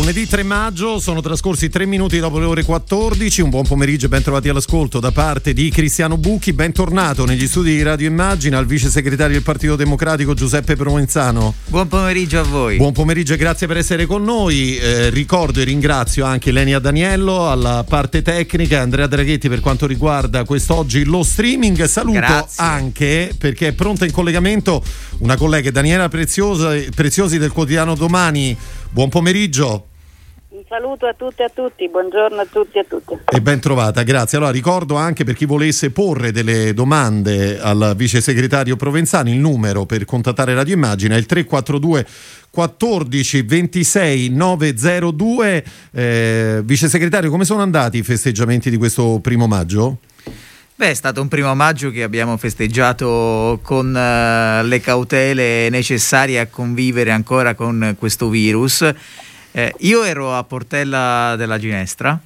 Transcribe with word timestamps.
Lunedì 0.00 0.26
3 0.26 0.44
maggio 0.44 0.98
sono 0.98 1.20
trascorsi 1.20 1.68
3 1.68 1.84
minuti 1.84 2.18
dopo 2.20 2.38
le 2.38 2.46
ore 2.46 2.64
14. 2.64 3.42
Un 3.42 3.50
buon 3.50 3.66
pomeriggio 3.66 4.06
e 4.06 4.08
ben 4.08 4.22
trovati 4.22 4.48
all'ascolto 4.48 4.98
da 4.98 5.12
parte 5.12 5.52
di 5.52 5.68
Cristiano 5.68 6.16
Bucchi. 6.16 6.54
Bentornato 6.54 7.26
negli 7.26 7.46
studi 7.46 7.74
di 7.74 7.82
Radio 7.82 8.08
Immagina 8.08 8.56
al 8.56 8.64
vice 8.64 8.88
segretario 8.88 9.34
del 9.34 9.42
Partito 9.42 9.76
Democratico 9.76 10.32
Giuseppe 10.32 10.74
Provenzano. 10.74 11.52
Buon 11.66 11.86
pomeriggio 11.86 12.40
a 12.40 12.44
voi. 12.44 12.78
Buon 12.78 12.94
pomeriggio 12.94 13.34
e 13.34 13.36
grazie 13.36 13.66
per 13.66 13.76
essere 13.76 14.06
con 14.06 14.24
noi. 14.24 14.78
Eh, 14.78 15.10
ricordo 15.10 15.60
e 15.60 15.64
ringrazio 15.64 16.24
anche 16.24 16.50
Lenia 16.50 16.78
Daniello 16.78 17.50
alla 17.50 17.84
parte 17.86 18.22
tecnica, 18.22 18.80
Andrea 18.80 19.06
Draghetti 19.06 19.50
per 19.50 19.60
quanto 19.60 19.86
riguarda 19.86 20.44
quest'oggi 20.44 21.04
lo 21.04 21.22
streaming. 21.22 21.84
Saluto 21.84 22.18
Grazie. 22.18 22.64
anche 22.64 23.34
perché 23.36 23.68
è 23.68 23.72
pronta 23.72 24.06
in 24.06 24.12
collegamento 24.12 24.82
una 25.18 25.36
collega 25.36 25.70
Daniela 25.70 26.08
Preziosa, 26.08 26.70
Preziosi 26.94 27.36
del 27.36 27.52
quotidiano 27.52 27.94
Domani. 27.94 28.56
Buon 28.88 29.10
pomeriggio. 29.10 29.88
Saluto 30.72 31.06
a 31.06 31.14
tutte 31.14 31.42
e 31.42 31.46
a 31.46 31.50
tutti, 31.52 31.88
buongiorno 31.88 32.40
a 32.40 32.46
tutti 32.46 32.76
e 32.76 32.82
a 32.82 32.84
tutte. 32.88 33.24
E 33.28 33.40
ben 33.40 33.58
trovata, 33.58 34.04
grazie. 34.04 34.38
Allora 34.38 34.52
ricordo 34.52 34.94
anche 34.94 35.24
per 35.24 35.34
chi 35.34 35.44
volesse 35.44 35.90
porre 35.90 36.30
delle 36.30 36.72
domande 36.74 37.58
al 37.58 37.94
vice 37.96 38.20
segretario 38.20 38.76
Provenzano, 38.76 39.30
il 39.30 39.38
numero 39.38 39.84
per 39.84 40.04
contattare 40.04 40.54
Radio 40.54 40.74
Immagina 40.74 41.16
è 41.16 41.18
il 41.18 41.26
342 41.26 42.06
14 42.50 43.42
26 43.42 44.28
902. 44.28 45.64
Eh, 45.90 46.60
vice 46.62 46.88
segretario, 46.88 47.30
come 47.30 47.44
sono 47.44 47.62
andati 47.62 47.98
i 47.98 48.04
festeggiamenti 48.04 48.70
di 48.70 48.76
questo 48.76 49.18
primo 49.20 49.48
maggio? 49.48 49.96
Beh, 50.76 50.90
è 50.90 50.94
stato 50.94 51.20
un 51.20 51.26
primo 51.26 51.52
maggio 51.56 51.90
che 51.90 52.04
abbiamo 52.04 52.36
festeggiato 52.36 53.58
con 53.60 53.88
uh, 53.88 54.64
le 54.64 54.80
cautele 54.80 55.68
necessarie 55.68 56.38
a 56.38 56.46
convivere 56.46 57.10
ancora 57.10 57.54
con 57.56 57.96
questo 57.98 58.28
virus. 58.28 58.94
Eh, 59.52 59.74
io 59.80 60.04
ero 60.04 60.34
a 60.34 60.44
Portella 60.44 61.34
della 61.36 61.58
Ginestra 61.58 62.20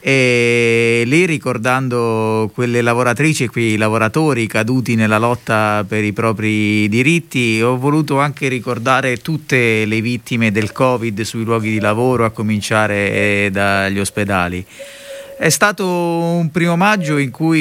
e 0.00 1.04
lì 1.06 1.26
ricordando 1.26 2.50
quelle 2.52 2.80
lavoratrici 2.80 3.44
e 3.44 3.48
quei 3.48 3.76
lavoratori 3.76 4.48
caduti 4.48 4.96
nella 4.96 5.18
lotta 5.18 5.84
per 5.86 6.02
i 6.02 6.12
propri 6.12 6.88
diritti, 6.88 7.60
ho 7.62 7.76
voluto 7.78 8.18
anche 8.18 8.48
ricordare 8.48 9.18
tutte 9.18 9.84
le 9.84 10.00
vittime 10.00 10.50
del 10.50 10.72
Covid 10.72 11.20
sui 11.20 11.44
luoghi 11.44 11.70
di 11.70 11.78
lavoro, 11.78 12.24
a 12.24 12.30
cominciare 12.30 13.12
eh, 13.12 13.50
dagli 13.52 14.00
ospedali. 14.00 14.66
È 15.42 15.48
stato 15.48 15.84
un 15.84 16.52
primo 16.52 16.76
maggio 16.76 17.18
in 17.18 17.32
cui 17.32 17.58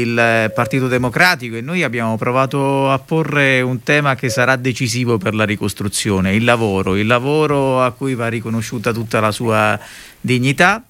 il 0.00 0.50
Partito 0.52 0.88
Democratico 0.88 1.54
e 1.54 1.60
noi 1.60 1.84
abbiamo 1.84 2.16
provato 2.16 2.90
a 2.90 2.98
porre 2.98 3.60
un 3.60 3.84
tema 3.84 4.16
che 4.16 4.28
sarà 4.28 4.56
decisivo 4.56 5.16
per 5.16 5.36
la 5.36 5.44
ricostruzione, 5.44 6.34
il 6.34 6.42
lavoro, 6.42 6.96
il 6.96 7.06
lavoro 7.06 7.84
a 7.84 7.92
cui 7.92 8.16
va 8.16 8.26
riconosciuta 8.26 8.92
tutta 8.92 9.20
la 9.20 9.30
sua 9.30 9.78
dignità 10.20 10.82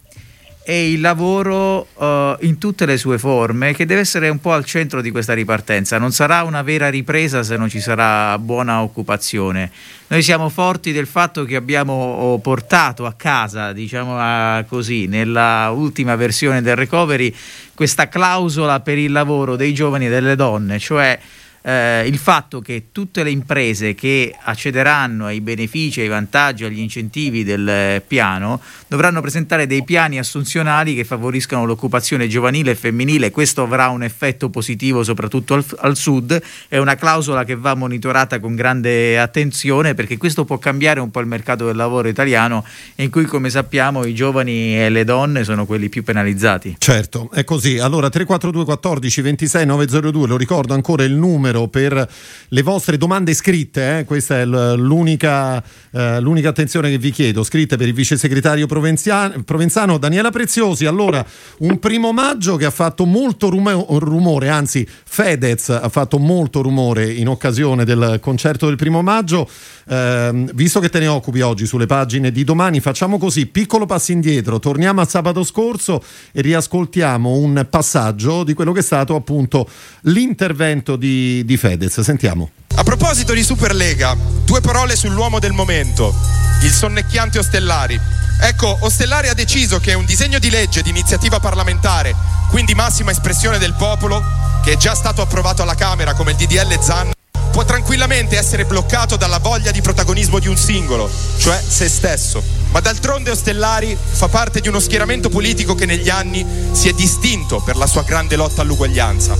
e 0.62 0.92
il 0.92 1.00
lavoro 1.00 1.88
uh, 1.94 2.36
in 2.40 2.58
tutte 2.58 2.84
le 2.86 2.96
sue 2.96 3.18
forme 3.18 3.74
che 3.74 3.86
deve 3.86 4.02
essere 4.02 4.28
un 4.28 4.40
po' 4.40 4.52
al 4.52 4.64
centro 4.64 5.00
di 5.00 5.10
questa 5.10 5.32
ripartenza. 5.32 5.98
Non 5.98 6.12
sarà 6.12 6.42
una 6.42 6.62
vera 6.62 6.90
ripresa 6.90 7.42
se 7.42 7.56
non 7.56 7.68
ci 7.68 7.80
sarà 7.80 8.38
buona 8.38 8.82
occupazione. 8.82 9.70
Noi 10.08 10.22
siamo 10.22 10.48
forti 10.48 10.92
del 10.92 11.06
fatto 11.06 11.44
che 11.44 11.56
abbiamo 11.56 12.38
portato 12.42 13.06
a 13.06 13.14
casa, 13.14 13.72
diciamo 13.72 14.64
così, 14.66 15.06
nella 15.06 15.70
ultima 15.70 16.16
versione 16.16 16.62
del 16.62 16.76
recovery 16.76 17.34
questa 17.74 18.08
clausola 18.08 18.80
per 18.80 18.98
il 18.98 19.12
lavoro 19.12 19.56
dei 19.56 19.72
giovani 19.72 20.06
e 20.06 20.10
delle 20.10 20.36
donne, 20.36 20.78
cioè 20.78 21.18
eh, 21.62 22.06
il 22.06 22.18
fatto 22.18 22.60
che 22.60 22.86
tutte 22.92 23.22
le 23.22 23.30
imprese 23.30 23.94
che 23.94 24.34
accederanno 24.40 25.26
ai 25.26 25.40
benefici, 25.40 26.00
ai 26.00 26.08
vantaggi, 26.08 26.64
agli 26.64 26.78
incentivi 26.78 27.44
del 27.44 28.02
piano 28.06 28.60
dovranno 28.86 29.20
presentare 29.20 29.66
dei 29.66 29.84
piani 29.84 30.18
assunzionali 30.18 30.94
che 30.94 31.04
favoriscano 31.04 31.64
l'occupazione 31.64 32.28
giovanile 32.28 32.72
e 32.72 32.74
femminile. 32.74 33.30
Questo 33.30 33.62
avrà 33.62 33.88
un 33.88 34.02
effetto 34.02 34.48
positivo 34.48 35.02
soprattutto 35.02 35.54
al, 35.54 35.64
al 35.78 35.96
sud. 35.96 36.40
È 36.68 36.78
una 36.78 36.96
clausola 36.96 37.44
che 37.44 37.56
va 37.56 37.74
monitorata 37.74 38.40
con 38.40 38.54
grande 38.54 39.18
attenzione 39.18 39.94
perché 39.94 40.16
questo 40.16 40.44
può 40.44 40.58
cambiare 40.58 41.00
un 41.00 41.10
po' 41.10 41.20
il 41.20 41.26
mercato 41.26 41.66
del 41.66 41.76
lavoro 41.76 42.08
italiano 42.08 42.64
in 42.96 43.10
cui 43.10 43.24
come 43.24 43.50
sappiamo 43.50 44.04
i 44.04 44.14
giovani 44.14 44.78
e 44.78 44.88
le 44.88 45.04
donne 45.04 45.44
sono 45.44 45.66
quelli 45.66 45.88
più 45.88 46.02
penalizzati. 46.02 46.76
Certo, 46.78 47.30
è 47.32 47.44
così. 47.44 47.78
Allora 47.78 48.08
342 48.08 48.64
14 48.64 49.20
26 49.20 49.66
902, 49.66 50.26
lo 50.26 50.36
ricordo 50.36 50.74
ancora 50.74 51.04
il 51.04 51.12
numero 51.12 51.49
per 51.68 52.08
le 52.48 52.62
vostre 52.62 52.96
domande 52.96 53.34
scritte, 53.34 53.98
eh? 53.98 54.04
questa 54.04 54.38
è 54.40 54.44
l'unica, 54.44 55.62
eh, 55.90 56.20
l'unica, 56.20 56.48
attenzione 56.48 56.90
che 56.90 56.98
vi 56.98 57.10
chiedo, 57.10 57.42
scritte 57.42 57.76
per 57.76 57.88
il 57.88 57.94
vice 57.94 58.16
segretario 58.16 58.66
provenzano 58.66 59.98
Daniela 59.98 60.30
Preziosi. 60.30 60.86
Allora, 60.86 61.24
un 61.58 61.78
primo 61.78 62.12
maggio 62.12 62.56
che 62.56 62.64
ha 62.64 62.70
fatto 62.70 63.04
molto 63.04 63.48
rumore, 63.50 64.48
anzi 64.48 64.86
Fedez 65.04 65.70
ha 65.70 65.88
fatto 65.88 66.18
molto 66.18 66.62
rumore 66.62 67.10
in 67.12 67.28
occasione 67.28 67.84
del 67.84 68.18
concerto 68.20 68.66
del 68.66 68.76
primo 68.76 69.02
maggio. 69.02 69.48
Eh, 69.88 70.46
visto 70.54 70.78
che 70.80 70.88
te 70.88 71.00
ne 71.00 71.08
occupi 71.08 71.40
oggi 71.40 71.66
sulle 71.66 71.86
pagine 71.86 72.30
di 72.30 72.44
domani, 72.44 72.80
facciamo 72.80 73.18
così, 73.18 73.46
piccolo 73.46 73.86
passo 73.86 74.12
indietro, 74.12 74.58
torniamo 74.58 75.00
a 75.00 75.04
sabato 75.04 75.42
scorso 75.42 76.02
e 76.32 76.40
riascoltiamo 76.42 77.30
un 77.30 77.66
passaggio 77.68 78.44
di 78.44 78.54
quello 78.54 78.72
che 78.72 78.80
è 78.80 78.82
stato 78.82 79.14
appunto 79.14 79.68
l'intervento 80.02 80.96
di 80.96 81.39
di, 81.44 81.56
Fedez. 81.56 82.00
Sentiamo. 82.00 82.50
A 82.74 82.82
proposito 82.82 83.32
di 83.32 83.42
Superlega, 83.42 84.16
due 84.44 84.60
parole 84.60 84.96
sull'uomo 84.96 85.38
del 85.38 85.52
momento, 85.52 86.14
il 86.62 86.70
sonnecchiante 86.70 87.38
Ostellari. 87.38 88.00
Ecco, 88.40 88.78
Ostellari 88.80 89.28
ha 89.28 89.34
deciso 89.34 89.78
che 89.80 89.94
un 89.94 90.04
disegno 90.04 90.38
di 90.38 90.50
legge 90.50 90.82
di 90.82 90.90
iniziativa 90.90 91.40
parlamentare, 91.40 92.14
quindi 92.48 92.74
massima 92.74 93.10
espressione 93.10 93.58
del 93.58 93.74
popolo, 93.74 94.22
che 94.62 94.72
è 94.72 94.76
già 94.76 94.94
stato 94.94 95.20
approvato 95.20 95.62
alla 95.62 95.74
Camera 95.74 96.14
come 96.14 96.30
il 96.32 96.36
DDL 96.36 96.80
Zan, 96.80 97.12
può 97.50 97.64
tranquillamente 97.64 98.38
essere 98.38 98.64
bloccato 98.64 99.16
dalla 99.16 99.38
voglia 99.38 99.70
di 99.70 99.82
protagonismo 99.82 100.38
di 100.38 100.48
un 100.48 100.56
singolo, 100.56 101.10
cioè 101.38 101.60
se 101.66 101.88
stesso. 101.88 102.42
Ma 102.70 102.80
d'altronde 102.80 103.30
Ostellari 103.30 103.96
fa 103.98 104.28
parte 104.28 104.60
di 104.60 104.68
uno 104.68 104.80
schieramento 104.80 105.28
politico 105.28 105.74
che 105.74 105.86
negli 105.86 106.08
anni 106.08 106.46
si 106.72 106.88
è 106.88 106.92
distinto 106.92 107.60
per 107.60 107.76
la 107.76 107.86
sua 107.86 108.02
grande 108.02 108.36
lotta 108.36 108.62
all'uguaglianza. 108.62 109.36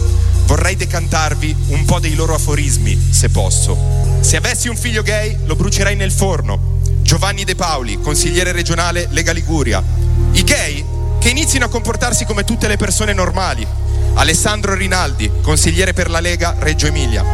Vorrei 0.51 0.75
decantarvi 0.75 1.55
un 1.69 1.85
po' 1.85 2.01
dei 2.01 2.17
loro 2.17 2.35
aforismi, 2.35 3.01
se 3.13 3.29
posso. 3.29 4.19
Se 4.19 4.37
avessi 4.37 4.67
un 4.67 4.77
figlio 4.77 5.01
gay, 5.05 5.39
lo 5.45 5.55
brucerei 5.55 5.95
nel 5.95 6.11
forno. 6.11 6.81
Giovanni 7.03 7.45
De 7.45 7.55
Paoli, 7.55 8.01
consigliere 8.01 8.51
regionale 8.51 9.07
Lega 9.13 9.31
Liguria. 9.31 9.81
I 10.33 10.43
gay 10.43 10.85
che 11.21 11.29
inizino 11.29 11.67
a 11.67 11.69
comportarsi 11.69 12.25
come 12.25 12.43
tutte 12.43 12.67
le 12.67 12.77
persone 12.77 13.13
normali. 13.13 13.65
Alessandro 14.15 14.75
Rinaldi, 14.75 15.31
consigliere 15.41 15.93
per 15.93 16.11
la 16.11 16.19
Lega 16.19 16.57
Reggio 16.59 16.89
Emilia. 16.89 17.25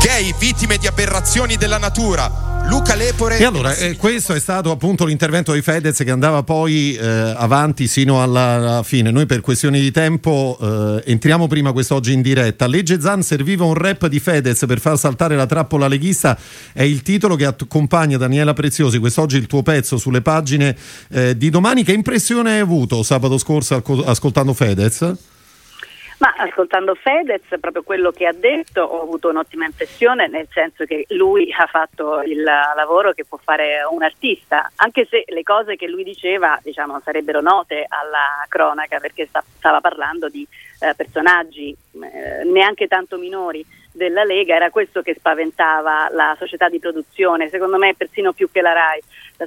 Gay 0.00 0.32
vittime 0.38 0.78
di 0.78 0.86
aberrazioni 0.86 1.56
della 1.56 1.78
natura, 1.78 2.51
Luca 2.68 2.94
Lepore. 2.94 3.38
E 3.38 3.44
allora, 3.44 3.74
eh, 3.74 3.96
questo 3.96 4.32
è 4.32 4.40
stato 4.40 4.70
appunto 4.70 5.04
l'intervento 5.04 5.52
di 5.52 5.62
Fedez 5.62 5.98
che 5.98 6.10
andava 6.10 6.42
poi 6.42 6.94
eh, 6.94 7.06
avanti 7.06 7.86
sino 7.86 8.22
alla, 8.22 8.54
alla, 8.54 8.82
fine. 8.82 9.10
Noi 9.10 9.26
per 9.26 9.40
questioni 9.40 9.80
di 9.80 9.90
tempo 9.90 10.58
eh, 10.60 11.02
entriamo 11.10 11.46
prima 11.46 11.72
quest'oggi 11.72 12.12
in 12.12 12.22
diretta. 12.22 12.66
Legge 12.66 13.00
Zan 13.00 13.22
serviva 13.22 13.64
un 13.64 13.74
rap 13.74 14.06
di 14.06 14.20
Fedez 14.20 14.64
per 14.66 14.80
far 14.80 14.98
saltare 14.98 15.36
la 15.36 15.46
trappola 15.46 15.88
leghista 15.88 16.38
è 16.72 16.82
il 16.82 17.02
titolo 17.02 17.36
che 17.36 17.46
accompagna 17.46 18.16
Daniela 18.16 18.52
Preziosi. 18.52 18.98
Quest'oggi 18.98 19.36
il 19.36 19.46
tuo 19.46 19.62
pezzo 19.62 19.96
sulle 19.98 20.22
pagine 20.22 20.76
eh, 21.10 21.36
di 21.36 21.50
domani. 21.50 21.84
Che 21.84 21.92
impressione 21.92 22.52
hai 22.52 22.60
avuto 22.60 23.02
sabato 23.02 23.38
scorso 23.38 23.82
ascoltando 24.04 24.54
Fedez? 24.54 25.31
Ma 26.22 26.34
ascoltando 26.36 26.94
Fedez, 26.94 27.42
proprio 27.58 27.82
quello 27.82 28.12
che 28.12 28.28
ha 28.28 28.32
detto, 28.32 28.80
ho 28.80 29.02
avuto 29.02 29.30
un'ottima 29.30 29.64
impressione, 29.64 30.28
nel 30.28 30.46
senso 30.52 30.84
che 30.84 31.04
lui 31.08 31.52
ha 31.52 31.66
fatto 31.66 32.22
il 32.22 32.44
lavoro 32.44 33.10
che 33.12 33.24
può 33.24 33.40
fare 33.42 33.80
un 33.90 34.04
artista, 34.04 34.70
anche 34.76 35.04
se 35.10 35.24
le 35.26 35.42
cose 35.42 35.74
che 35.74 35.88
lui 35.88 36.04
diceva 36.04 36.56
diciamo, 36.62 37.00
sarebbero 37.00 37.40
note 37.40 37.86
alla 37.88 38.46
cronaca, 38.46 39.00
perché 39.00 39.26
sta, 39.26 39.42
stava 39.56 39.80
parlando 39.80 40.28
di 40.28 40.46
eh, 40.78 40.94
personaggi 40.94 41.76
eh, 41.94 42.44
neanche 42.44 42.86
tanto 42.86 43.18
minori 43.18 43.66
della 43.90 44.22
Lega, 44.22 44.54
era 44.54 44.70
questo 44.70 45.02
che 45.02 45.14
spaventava 45.14 46.08
la 46.12 46.36
società 46.38 46.68
di 46.68 46.78
produzione, 46.78 47.48
secondo 47.48 47.78
me 47.78 47.94
persino 47.94 48.32
più 48.32 48.48
che 48.48 48.60
la 48.60 48.72
RAI 48.72 49.00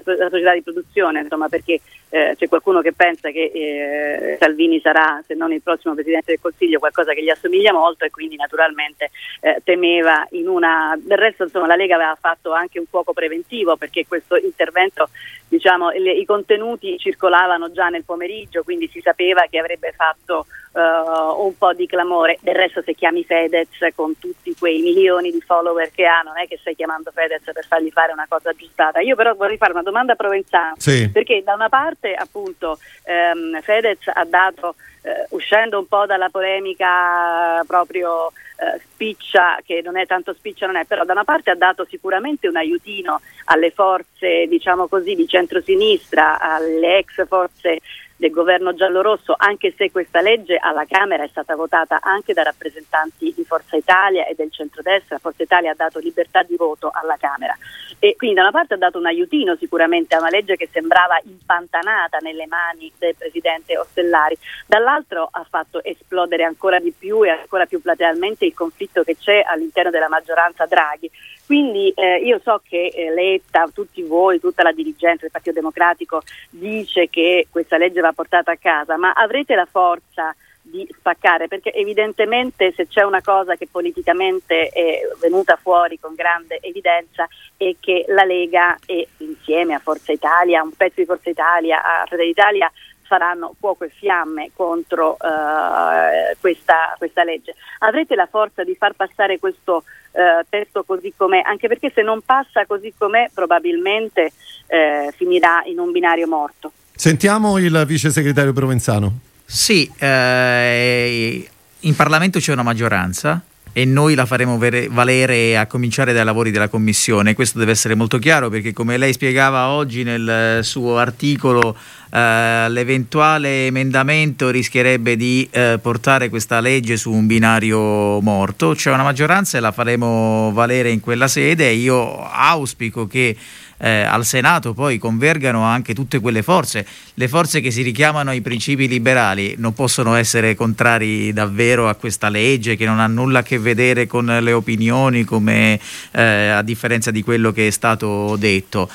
la, 0.04 0.30
società 0.30 0.54
di 0.54 0.62
produzione, 0.62 1.22
insomma, 1.22 1.48
perché 1.50 1.80
eh, 2.10 2.36
c'è 2.38 2.48
qualcuno 2.48 2.82
che 2.82 2.94
pensa 2.94 3.30
che 3.30 3.52
eh, 3.54 4.38
Salvini 4.40 4.80
sarà, 4.80 5.22
se 5.26 5.34
non 5.34 5.52
il 5.52 5.62
prossimo 5.62 5.94
Presidente 5.94 6.32
del 6.32 6.42
Consiglio, 6.42 6.80
qualcosa 6.80 7.14
che 7.14 7.24
gli 7.24 7.30
assomiglia 7.30 7.74
molto 7.74 8.06
e 8.06 8.10
quindi 8.10 8.36
naturalmente 8.36 9.12
eh, 9.42 9.62
temeva 9.64 10.26
in 10.32 10.48
una... 10.48 10.98
Del 10.98 11.18
resto 11.18 11.44
insomma, 11.44 11.68
la 11.68 11.76
Lega 11.76 11.96
aveva 11.96 12.18
fatto 12.20 12.52
anche 12.54 12.80
un 12.80 12.86
fuoco 12.86 13.14
preventivo 13.14 13.76
perché 13.76 14.06
questo 14.08 14.36
intervento 14.38 15.10
diciamo, 15.48 15.90
le, 15.90 16.12
i 16.12 16.26
contenuti 16.26 16.98
circolavano 16.98 17.72
già 17.72 17.90
nel 17.90 18.04
pomeriggio, 18.04 18.64
quindi 18.64 18.88
si 18.88 19.00
sapeva 19.02 19.46
che 19.50 19.60
avrebbe 19.60 19.94
fatto 19.96 20.46
uh, 20.72 21.46
un 21.46 21.58
po' 21.58 21.74
di 21.74 21.86
clamore. 21.88 22.38
Del 22.42 22.56
resto 22.56 22.82
se 22.82 22.94
chiami 22.94 23.24
Fedez 23.24 23.70
con 23.96 24.18
tutti 24.20 24.56
quei 24.58 24.82
milioni 24.82 25.32
di 25.32 25.42
follower 25.42 25.92
che 25.92 26.06
ha, 26.06 26.22
non 26.22 26.38
è 26.38 26.48
che 26.48 26.58
stai 26.60 26.76
chiamando 26.76 27.12
Fedez 27.12 27.42
per 27.44 27.66
fargli 27.66 27.92
fare 27.92 28.12
una 28.12 28.26
cosa 28.28 28.50
aggiustata. 28.50 29.00
Io 29.00 29.16
però 29.16 29.34
vorrei 29.36 29.58
fare 29.58 29.72
una 29.72 29.84
domanda 29.86 30.14
a 30.14 30.16
Provenzano, 30.16 30.74
sì. 30.78 31.10
perché 31.10 31.42
da 31.44 31.54
una 31.54 31.70
parte 31.70 32.14
appunto 32.14 32.78
um, 33.06 33.62
Fedez 33.62 34.00
ha 34.12 34.26
dato, 34.26 34.76
uh, 35.04 35.36
uscendo 35.36 35.80
un 35.80 35.88
po' 35.88 36.06
dalla 36.06 36.30
polemica 36.30 37.64
proprio 37.66 38.32
Uh, 38.58 38.80
spiccia, 38.80 39.58
che 39.66 39.82
non 39.84 39.98
è 39.98 40.06
tanto 40.06 40.34
spiccia, 40.34 40.66
non 40.66 40.78
è, 40.78 40.86
però 40.86 41.04
da 41.04 41.12
una 41.12 41.26
parte 41.26 41.52
ha 41.52 41.56
dato 41.56 41.86
sicuramente 41.90 42.48
un 42.48 42.56
aiutino 42.56 43.20
alle 43.48 43.70
forze, 43.72 44.48
diciamo 44.48 44.88
così, 44.88 45.14
di 45.14 45.28
centrosinistra, 45.28 46.40
alle 46.40 47.00
ex 47.00 47.28
forze 47.28 47.82
del 48.18 48.32
governo 48.32 48.74
giallorosso, 48.74 49.34
anche 49.38 49.74
se 49.76 49.92
questa 49.92 50.22
legge 50.22 50.58
alla 50.58 50.86
Camera 50.86 51.24
è 51.24 51.28
stata 51.28 51.56
votata 51.56 52.00
anche 52.02 52.34
da 52.34 52.44
rappresentanti 52.44 53.34
di 53.36 53.44
Forza 53.44 53.76
Italia 53.76 54.26
e 54.26 54.36
del 54.36 54.52
centrodestra. 54.52 55.18
Forza 55.18 55.44
Italia 55.44 55.72
ha 55.72 55.76
dato 55.76 56.00
libertà 56.00 56.44
di 56.44 56.56
voto 56.56 56.90
alla 56.94 57.18
Camera. 57.18 57.56
E 58.00 58.16
quindi 58.18 58.36
da 58.36 58.42
una 58.42 58.52
parte 58.52 58.76
ha 58.76 58.78
dato 58.78 59.00
un 59.00 59.06
aiutino 59.06 59.56
sicuramente 59.56 60.16
a 60.16 60.20
una 60.20 60.30
legge 60.30 60.56
che 60.56 60.70
sembrava 60.72 61.20
impantanata 61.24 62.20
nelle 62.20 62.46
mani 62.48 62.92
del 62.98 63.16
presidente 63.16 63.78
Ostellari, 63.78 64.38
dall'altro 64.66 65.28
ha 65.32 65.46
fatto 65.50 65.84
esplodere 65.84 66.44
ancora 66.44 66.80
di 66.80 66.94
più 66.98 67.26
e 67.26 67.30
ancora 67.30 67.66
più 67.66 67.82
platealmente 67.82 68.46
il 68.46 68.54
conflitto 68.54 69.04
che 69.04 69.18
c'è 69.18 69.44
all'interno 69.46 69.92
della 69.92 70.10
maggioranza 70.10 70.66
Draghi. 70.66 71.10
Quindi 71.46 71.92
eh, 71.96 72.18
io 72.18 72.40
so 72.44 72.62
che 72.68 72.88
eh, 72.88 73.14
Letta, 73.14 73.70
tutti 73.74 74.02
voi, 74.02 74.40
tutta 74.40 74.64
la 74.64 74.72
dirigenza 74.72 75.22
del 75.22 75.32
Partito 75.32 75.56
Democratico 75.56 76.22
dice 76.50 77.08
che 77.10 77.48
questa 77.50 77.78
legge 77.78 78.02
va 78.02 78.14
portata 78.14 78.52
a 78.52 78.58
casa, 78.58 78.98
ma 78.98 79.14
avrete 79.14 79.54
la 79.54 79.68
forza 79.70 80.36
di 80.66 80.88
spaccare, 80.98 81.48
perché 81.48 81.72
evidentemente 81.72 82.74
se 82.76 82.88
c'è 82.88 83.04
una 83.04 83.22
cosa 83.22 83.56
che 83.56 83.68
politicamente 83.72 84.70
è 84.70 85.02
venuta 85.20 85.58
fuori 85.62 86.00
con 86.00 86.16
grande 86.16 86.58
evidenza 86.60 87.28
è 87.56 87.76
che 87.80 88.06
la 88.08 88.24
Lega 88.24 88.76
e 88.88 89.08
insieme 89.18 89.76
a 89.76 89.80
Forza 89.80 90.12
Italia, 90.12 90.64
un 90.64 90.72
pezzo 90.72 91.00
di 91.02 91.06
Forza 91.06 91.30
Italia, 91.30 91.84
a 91.84 92.06
Fratelli 92.08 92.32
Italia, 92.32 92.72
faranno 93.06 93.56
fuoco 93.60 93.84
e 93.84 93.90
fiamme 93.90 94.52
contro 94.54 95.18
uh, 95.20 96.36
questa, 96.40 96.96
questa, 96.98 97.24
legge. 97.24 97.56
Avrete 97.80 98.16
la 98.16 98.28
forza 98.30 98.64
di 98.64 98.76
far 98.76 98.94
passare 98.94 99.40
questo 99.40 99.84
uh, 100.12 100.46
testo 100.50 100.84
così 100.84 101.14
com'è, 101.16 101.42
anche 101.44 101.68
perché 101.68 101.92
se 101.94 102.02
non 102.02 102.22
passa 102.22 102.66
così 102.66 102.94
com'è 102.98 103.30
probabilmente 103.34 104.32
uh, 104.68 105.12
finirà 105.16 105.64
in 105.66 105.80
un 105.80 105.92
binario 105.92 106.28
morto. 106.28 106.72
Sentiamo 106.94 107.58
il 107.58 107.84
vice 107.86 108.10
segretario 108.10 108.54
Provenzano. 108.54 109.20
Sì, 109.46 109.90
eh, 110.00 111.48
in 111.82 111.96
Parlamento 111.96 112.40
c'è 112.40 112.52
una 112.52 112.64
maggioranza 112.64 113.44
e 113.78 113.84
noi 113.84 114.16
la 114.16 114.26
faremo 114.26 114.58
valere 114.90 115.58
a 115.58 115.68
cominciare 115.68 116.14
dai 116.14 116.24
lavori 116.24 116.50
della 116.50 116.70
Commissione. 116.70 117.36
Questo 117.36 117.60
deve 117.60 117.72
essere 117.72 117.94
molto 117.94 118.18
chiaro 118.18 118.48
perché 118.50 118.72
come 118.72 118.98
lei 118.98 119.12
spiegava 119.12 119.68
oggi 119.68 120.04
nel 120.04 120.64
suo 120.64 120.98
articolo 120.98 121.76
Uh, 122.10 122.70
l'eventuale 122.70 123.66
emendamento 123.66 124.50
rischierebbe 124.50 125.16
di 125.16 125.50
uh, 125.52 125.80
portare 125.82 126.30
questa 126.30 126.60
legge 126.60 126.98
su 126.98 127.12
un 127.12 127.26
binario 127.26 128.22
morto. 128.22 128.74
C'è 128.74 128.92
una 128.92 129.04
maggioranza 129.04 129.58
e 129.58 129.62
la 129.62 129.72
faremo 129.72 130.52
valere 130.54 130.92
in 130.92 131.00
quella 131.00 131.28
sede. 131.28 131.70
Io 131.70 132.24
auspico 132.24 133.08
che 133.08 133.36
eh, 133.78 134.02
al 134.02 134.26
Senato 134.26 134.74
poi 134.74 134.98
convergano 134.98 135.64
anche 135.64 135.94
tutte 135.94 136.20
quelle 136.20 136.42
forze. 136.42 136.86
Le 137.14 137.28
forze 137.28 137.62
che 137.62 137.72
si 137.72 137.82
richiamano 137.82 138.30
ai 138.30 138.42
principi 138.42 138.88
liberali 138.88 139.56
non 139.58 139.74
possono 139.74 140.16
essere 140.16 140.56
contrari 140.56 141.34
davvero 141.34 141.90
a 141.90 141.96
questa 141.96 142.30
legge 142.30 142.76
che 142.76 142.86
non 142.86 143.00
ha 143.00 143.08
nulla 143.08 143.40
a 143.40 143.44
che 143.44 143.60
vedere 143.60 144.08
con 144.08 144.26
le 144.26 144.52
opinioni, 144.52 145.24
come 145.24 145.80
eh, 146.12 146.22
a 146.22 146.62
differenza 146.62 147.12
di 147.12 147.24
quello 147.24 147.52
che 147.52 147.68
è 147.68 147.72
stato 147.72 148.36
detto. 148.38 148.90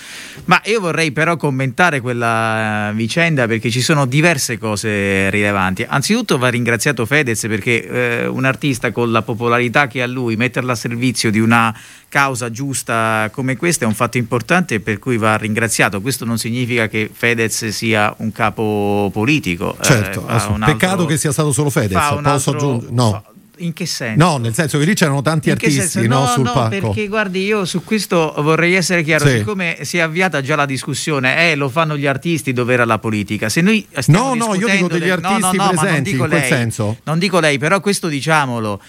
Ma 0.46 0.60
io 0.64 0.80
vorrei 0.80 1.12
però 1.12 1.36
commentare 1.36 2.00
quella 2.00 2.88
eh, 2.88 2.92
vicenda 3.00 3.47
perché 3.47 3.70
ci 3.70 3.81
sono 3.81 4.05
diverse 4.05 4.58
cose 4.58 5.31
rilevanti. 5.31 5.87
Anzitutto 5.88 6.37
va 6.37 6.49
ringraziato 6.49 7.06
Fedez 7.06 7.41
perché 7.47 7.87
eh, 7.87 8.26
un 8.26 8.44
artista 8.44 8.93
con 8.93 9.11
la 9.11 9.23
popolarità 9.23 9.87
che 9.87 10.02
ha 10.02 10.06
lui, 10.06 10.37
metterla 10.37 10.73
a 10.73 10.75
servizio 10.75 11.31
di 11.31 11.41
una 11.41 11.75
causa 12.11 12.50
giusta 12.50 13.31
come 13.32 13.56
questa 13.56 13.85
è 13.85 13.88
un 13.88 13.94
fatto 13.94 14.19
importante 14.19 14.81
per 14.81 14.99
cui 14.99 15.17
va 15.17 15.37
ringraziato. 15.37 16.02
Questo 16.02 16.26
non 16.26 16.37
significa 16.37 16.88
che 16.88 17.08
Fedez 17.11 17.69
sia 17.69 18.12
un 18.19 18.32
capo 18.32 19.08
politico. 19.12 19.76
Certo, 19.81 20.26
eh, 20.29 20.64
peccato 20.64 20.93
altro, 20.93 21.06
che 21.06 21.17
sia 21.17 21.32
stato 21.32 21.52
solo 21.52 21.70
Fedez. 21.70 21.99
Posso 22.23 22.50
aggiungere? 22.50 22.93
No. 22.93 23.25
In 23.60 23.72
che 23.72 23.86
senso? 23.86 24.24
No, 24.24 24.38
nel 24.38 24.54
senso 24.54 24.78
che 24.78 24.84
lì 24.84 24.94
c'erano 24.94 25.22
tanti 25.22 25.50
artisti 25.50 26.06
no, 26.06 26.20
no, 26.20 26.26
sul 26.26 26.42
no, 26.44 26.52
palco. 26.52 26.88
perché 26.88 27.08
guardi, 27.08 27.44
io 27.44 27.64
su 27.64 27.84
questo 27.84 28.34
vorrei 28.38 28.74
essere 28.74 29.02
chiaro, 29.02 29.26
sì. 29.26 29.38
siccome 29.38 29.78
si 29.82 29.98
è 29.98 30.00
avviata 30.00 30.40
già 30.40 30.56
la 30.56 30.66
discussione, 30.66 31.50
eh, 31.50 31.54
lo 31.56 31.68
fanno 31.68 31.96
gli 31.96 32.06
artisti 32.06 32.52
dove 32.52 32.72
era 32.72 32.84
la 32.84 32.98
politica. 32.98 33.48
Se 33.48 33.60
noi 33.60 33.86
no, 34.06 34.34
no, 34.34 34.54
io 34.54 34.68
dico 34.68 34.88
degli 34.88 35.08
artisti 35.08 35.56
no, 35.56 35.64
no, 35.64 35.70
presenti 35.70 36.10
in 36.10 36.18
quel 36.18 36.30
lei, 36.30 36.48
senso. 36.48 36.98
Non 37.04 37.18
dico 37.18 37.38
lei, 37.40 37.58
però 37.58 37.80
questo 37.80 38.08
diciamolo 38.08 38.80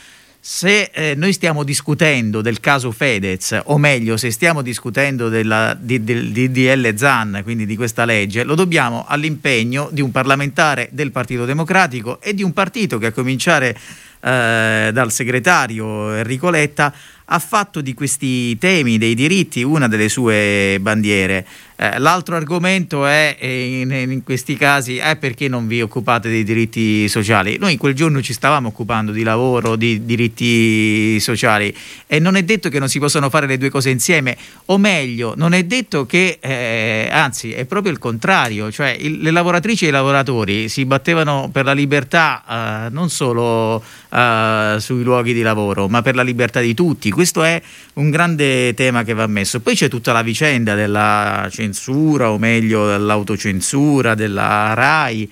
se 0.44 0.89
eh, 0.91 1.13
noi 1.15 1.33
stiamo 1.33 1.63
discutendo 1.63 2.41
del 2.41 2.59
caso 2.59 2.91
Fedez, 2.91 3.62
o 3.65 3.77
meglio, 3.77 4.17
se 4.17 4.31
stiamo 4.31 4.63
discutendo 4.63 5.29
della, 5.29 5.77
di, 5.79 6.03
del 6.03 6.31
DDL 6.31 6.95
ZAN, 6.95 7.41
quindi 7.44 7.67
di 7.67 7.75
questa 7.75 8.06
legge, 8.06 8.44
lo 8.44 8.56
dobbiamo 8.56 9.06
all'impegno 9.07 9.89
di 9.91 10.01
un 10.01 10.09
parlamentare 10.09 10.89
del 10.94 11.12
Partito 11.12 11.45
Democratico 11.45 12.19
e 12.19 12.33
di 12.33 12.41
un 12.41 12.53
partito 12.53 12.97
che 12.97 13.06
a 13.07 13.12
cominciare 13.12 13.77
eh, 14.21 14.91
dal 14.94 15.12
segretario 15.12 16.15
Enrico 16.15 16.50
Letta 16.50 16.94
ha 17.33 17.39
fatto 17.39 17.80
di 17.81 17.94
questi 17.94 18.57
temi 18.57 18.98
dei 18.98 19.16
diritti 19.16 19.63
una 19.63 19.88
delle 19.88 20.10
sue 20.10 20.78
bandiere. 20.81 21.45
Eh, 21.81 21.98
l'altro 21.98 22.36
argomento 22.36 23.07
è, 23.07 23.36
in, 23.39 23.89
in, 23.92 24.24
questi 24.24 24.56
casi, 24.56 24.98
è 24.98 25.16
perché 25.16 25.48
non 25.48 25.66
vi 25.66 25.81
occupate 25.81 26.30
dei 26.30 26.44
diritti 26.44 27.10
sociali. 27.10 27.57
Noi 27.57 27.72
in 27.72 27.78
quel 27.80 27.95
giorno 27.95 28.22
ci 28.22 28.33
stavamo 28.33 28.68
occupando 28.68 29.12
di 29.12 29.24
lavoro, 29.24 29.75
di 29.75 30.06
diritti 30.06 31.19
sociali 31.19 31.75
e 32.06 32.19
non 32.19 32.36
è 32.36 32.44
detto 32.44 32.69
che 32.69 32.78
non 32.78 32.88
si 32.88 33.00
possano 33.00 33.31
fare 33.31 33.48
le 33.48 33.57
due 33.57 33.72
cose 33.72 33.89
insieme, 33.89 34.38
o 34.66 34.77
meglio, 34.77 35.34
non 35.36 35.54
è 35.54 35.63
detto 35.63 36.06
che, 36.06 36.38
eh, 36.39 37.10
anzi 37.12 37.51
è 37.51 37.66
proprio 37.66 37.92
il 37.92 37.98
contrario, 37.98 38.72
cioè 38.72 38.96
il, 39.00 39.20
le 39.20 39.32
lavoratrici 39.32 39.86
e 39.86 39.88
i 39.88 39.91
lavoratori 39.91 40.70
si 40.70 40.86
battevano 40.86 41.50
per 41.51 41.65
la 41.65 41.74
libertà 41.74 42.44
eh, 42.88 42.89
non 42.91 43.10
solo 43.10 43.84
eh, 44.12 44.75
sui 44.79 45.01
luoghi 45.01 45.34
di 45.34 45.41
lavoro, 45.41 45.88
ma 45.88 46.03
per 46.03 46.13
la 46.13 46.22
libertà 46.22 46.60
di 46.60 46.75
tutti 46.75 47.10
questo 47.22 47.44
è 47.44 47.62
un 47.94 48.10
grande 48.10 48.74
tema 48.74 49.04
che 49.04 49.13
va 49.13 49.28
messo. 49.28 49.60
Poi 49.60 49.75
c'è 49.75 49.88
tutta 49.90 50.12
la 50.12 50.24
vicenda 50.24 50.74
della 50.74 51.48
censura, 51.51 52.32
o 52.32 52.40
meglio 52.40 52.88
dell'autocensura, 52.88 54.16
della 54.16 54.74
RAI, 54.74 55.32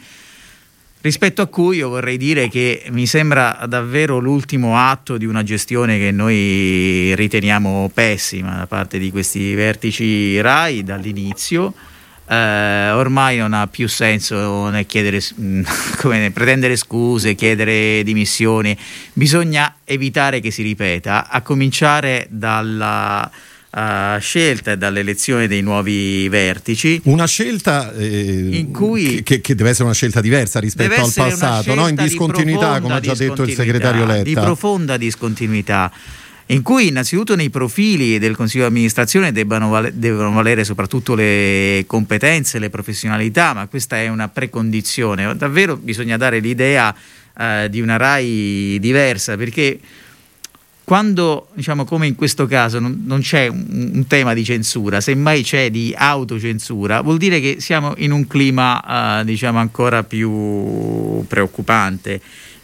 rispetto 1.01 1.41
a 1.41 1.47
cui 1.47 1.77
io 1.77 1.89
vorrei 1.89 2.17
dire 2.17 2.47
che 2.47 2.83
mi 2.91 3.07
sembra 3.07 3.65
davvero 3.67 4.19
l'ultimo 4.19 4.77
atto 4.77 5.17
di 5.17 5.25
una 5.25 5.41
gestione 5.41 5.97
che 5.97 6.11
noi 6.11 7.15
riteniamo 7.15 7.89
pessima 7.91 8.57
da 8.57 8.67
parte 8.67 8.99
di 8.99 9.09
questi 9.09 9.55
vertici 9.55 10.39
RAI 10.39 10.83
dall'inizio 10.83 11.73
eh, 12.29 12.91
ormai 12.91 13.37
non 13.37 13.53
ha 13.53 13.65
più 13.65 13.87
senso 13.87 14.69
né 14.69 14.85
chiedere, 14.85 15.19
come, 15.97 16.29
pretendere 16.31 16.75
scuse, 16.75 17.33
chiedere 17.33 18.03
dimissioni, 18.03 18.77
bisogna 19.13 19.77
evitare 19.83 20.39
che 20.39 20.51
si 20.51 20.61
ripeta, 20.61 21.27
a 21.27 21.41
cominciare 21.41 22.27
dalla 22.29 23.29
uh, 23.71 24.19
scelta 24.19 24.73
e 24.73 24.77
dall'elezione 24.77 25.47
dei 25.47 25.61
nuovi 25.61 26.29
vertici. 26.29 27.01
Una 27.05 27.25
scelta 27.25 27.91
eh, 27.93 28.49
in 28.51 28.71
cui 28.71 29.23
che, 29.23 29.41
che, 29.41 29.55
deve 29.55 29.71
essere 29.71 29.85
una 29.85 29.95
scelta 29.95 30.21
diversa 30.21 30.59
rispetto 30.59 31.01
al 31.01 31.11
passato, 31.11 31.73
no? 31.73 31.87
in 31.87 31.95
discontinuità, 31.95 32.79
come 32.79 32.93
ha 32.93 32.99
già 32.99 33.15
detto 33.15 33.41
il 33.41 33.53
segretario 33.53 34.05
Letta. 34.05 34.23
Di 34.23 34.33
profonda 34.33 34.97
discontinuità 34.97 35.91
in 36.51 36.63
cui 36.63 36.87
innanzitutto 36.87 37.35
nei 37.35 37.49
profili 37.51 38.17
del 38.17 38.35
Consiglio 38.35 38.63
di 38.63 38.69
amministrazione 38.69 39.31
debbano, 39.31 39.87
devono 39.93 40.31
valere 40.31 40.63
soprattutto 40.63 41.13
le 41.13 41.83
competenze, 41.85 42.57
le 42.57 42.71
professionalità, 42.71 43.53
ma 43.53 43.67
questa 43.67 43.97
è 43.97 44.07
una 44.07 44.29
precondizione. 44.29 45.35
Davvero 45.35 45.77
bisogna 45.77 46.17
dare 46.17 46.39
l'idea 46.39 46.95
eh, 47.37 47.67
di 47.69 47.81
una 47.81 47.97
RAI 47.97 48.77
diversa, 48.79 49.37
perché 49.37 49.79
quando, 50.83 51.49
diciamo, 51.53 51.85
come 51.85 52.07
in 52.07 52.15
questo 52.15 52.47
caso, 52.47 52.79
non, 52.79 53.03
non 53.05 53.19
c'è 53.19 53.45
un, 53.45 53.91
un, 53.93 54.07
tema 54.07 54.33
di 54.33 54.43
censura, 54.43 55.01
semmai 55.01 55.43
c'è 55.43 55.69
di 55.69 55.93
autocensura, 55.95 57.01
vuol 57.01 57.19
dire 57.19 57.39
che 57.39 57.57
siamo 57.59 57.93
in 57.97 58.11
un 58.11 58.25
clima, 58.25 59.19
eh, 59.19 59.23
diciamo, 59.25 59.59
ancora 59.59 60.03
più 60.03 61.23
preoccupante. 61.27 62.19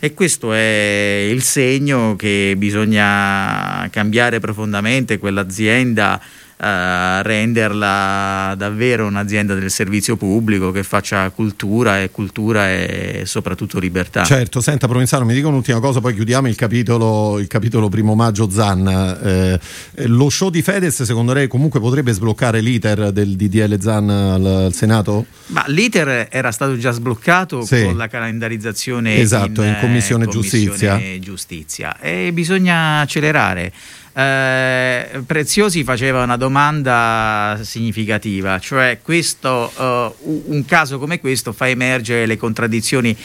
E 0.06 0.14
questo 0.14 0.54
è 0.54 1.26
il 1.32 1.42
segno 1.42 2.16
che 2.16 2.54
bisogna 2.60 3.90
cambiare 3.90 4.40
profondamente 4.40 5.18
quell'azienda 5.18 6.22
renderla 6.58 8.56
davvero 8.58 9.06
un'azienda 9.08 9.56
del 9.56 9.70
servizio 9.70 10.16
pubblico 10.16 10.72
che 10.72 10.84
faccia 10.84 11.30
cultura 11.30 12.02
e 12.02 12.12
cultura 12.12 12.72
e 12.72 13.24
soprattutto 13.26 13.78
libertà. 13.80 14.24
Certo, 14.24 14.62
senta 14.62 14.88
Provenzano, 14.88 15.26
mi 15.26 15.34
dica 15.34 15.48
un'ultima 15.48 15.80
cosa, 15.80 16.00
poi 16.00 16.14
chiudiamo 16.14 16.48
il 16.48 16.56
capitolo, 16.56 17.40
il 17.40 17.48
capitolo 17.48 17.90
primo 17.90 18.16
maggio 18.16 18.50
Zan. 18.50 18.88
Eh, 18.88 19.60
lo 20.08 20.30
show 20.30 20.50
di 20.50 20.62
Fedez 20.62 21.04
secondo 21.04 21.34
lei 21.34 21.48
comunque 21.48 21.80
potrebbe 21.80 22.14
sbloccare 22.14 22.62
l'iter 22.62 23.12
del 23.12 23.36
DDL 23.36 23.80
Zan 23.80 24.10
al, 24.10 24.46
al 24.46 24.74
Senato? 24.74 25.26
Ma 25.48 25.64
l'iter 25.68 26.28
era 26.32 26.52
stato 26.52 26.78
già 26.78 26.92
sbloccato 26.92 27.64
sì. 27.64 27.84
con 27.84 27.98
la 27.98 28.08
calendarizzazione 28.08 29.18
esatto, 29.18 29.62
in, 29.62 29.68
in 29.70 29.78
commissione, 29.80 30.26
commissione 30.26 30.28
giustizia. 30.28 31.20
giustizia 31.20 32.00
e 32.00 32.32
bisogna 32.32 33.02
accelerare. 33.02 33.74
Eh, 34.18 35.24
Preziosi 35.26 35.84
faceva 35.84 36.24
una 36.24 36.38
domanda 36.38 37.60
significativa, 37.64 38.60
cioè 38.60 39.00
questo, 39.02 39.70
uh, 39.76 40.54
un 40.54 40.64
caso 40.66 41.00
come 41.00 41.20
questo 41.20 41.52
fa 41.52 41.68
emergere 41.68 42.26
le 42.26 42.38
contraddizioni 42.38 43.16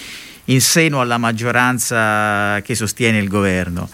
in 0.46 0.60
seno 0.60 1.00
alla 1.00 1.16
maggioranza 1.16 2.60
che 2.62 2.74
sostiene 2.74 3.18
il 3.18 3.28
governo. 3.28 3.88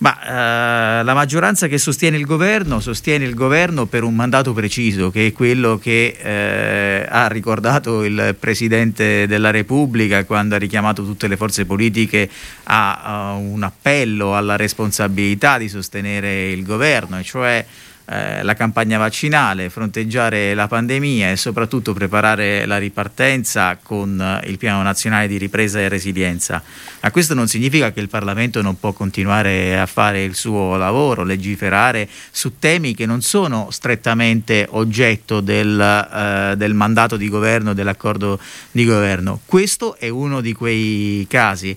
Ma 0.00 1.00
eh, 1.00 1.02
la 1.02 1.14
maggioranza 1.14 1.66
che 1.66 1.76
sostiene 1.76 2.16
il 2.16 2.24
governo 2.24 2.78
sostiene 2.78 3.24
il 3.24 3.34
governo 3.34 3.86
per 3.86 4.04
un 4.04 4.14
mandato 4.14 4.52
preciso, 4.52 5.10
che 5.10 5.26
è 5.26 5.32
quello 5.32 5.76
che 5.76 6.16
eh, 6.16 7.04
ha 7.08 7.26
ricordato 7.26 8.04
il 8.04 8.36
Presidente 8.38 9.26
della 9.26 9.50
Repubblica 9.50 10.24
quando 10.24 10.54
ha 10.54 10.58
richiamato 10.58 11.04
tutte 11.04 11.26
le 11.26 11.36
forze 11.36 11.66
politiche 11.66 12.30
a, 12.64 13.02
a 13.02 13.32
un 13.32 13.64
appello 13.64 14.36
alla 14.36 14.54
responsabilità 14.54 15.58
di 15.58 15.68
sostenere 15.68 16.48
il 16.50 16.62
governo, 16.62 17.18
e 17.18 17.24
cioè 17.24 17.66
eh, 18.10 18.42
la 18.42 18.54
campagna 18.54 18.96
vaccinale, 18.96 19.68
fronteggiare 19.68 20.54
la 20.54 20.66
pandemia 20.66 21.30
e 21.30 21.36
soprattutto 21.36 21.92
preparare 21.92 22.64
la 22.64 22.78
ripartenza 22.78 23.78
con 23.82 24.18
eh, 24.18 24.48
il 24.48 24.56
piano 24.56 24.80
nazionale 24.82 25.28
di 25.28 25.36
ripresa 25.36 25.78
e 25.78 25.88
resilienza. 25.88 26.62
Ma 27.02 27.10
questo 27.10 27.34
non 27.34 27.48
significa 27.48 27.92
che 27.92 28.00
il 28.00 28.08
Parlamento 28.08 28.62
non 28.62 28.80
può 28.80 28.92
continuare 28.92 29.78
a 29.78 29.84
fare 29.84 30.24
il 30.24 30.34
suo 30.34 30.76
lavoro, 30.76 31.22
legiferare 31.22 32.08
su 32.30 32.58
temi 32.58 32.94
che 32.94 33.04
non 33.04 33.20
sono 33.20 33.68
strettamente 33.70 34.66
oggetto 34.70 35.40
del, 35.40 35.78
eh, 35.78 36.56
del 36.56 36.72
mandato 36.72 37.18
di 37.18 37.28
governo, 37.28 37.74
dell'accordo 37.74 38.40
di 38.70 38.86
governo. 38.86 39.40
Questo 39.44 39.96
è 39.96 40.08
uno 40.08 40.40
di 40.40 40.54
quei 40.54 41.26
casi. 41.28 41.76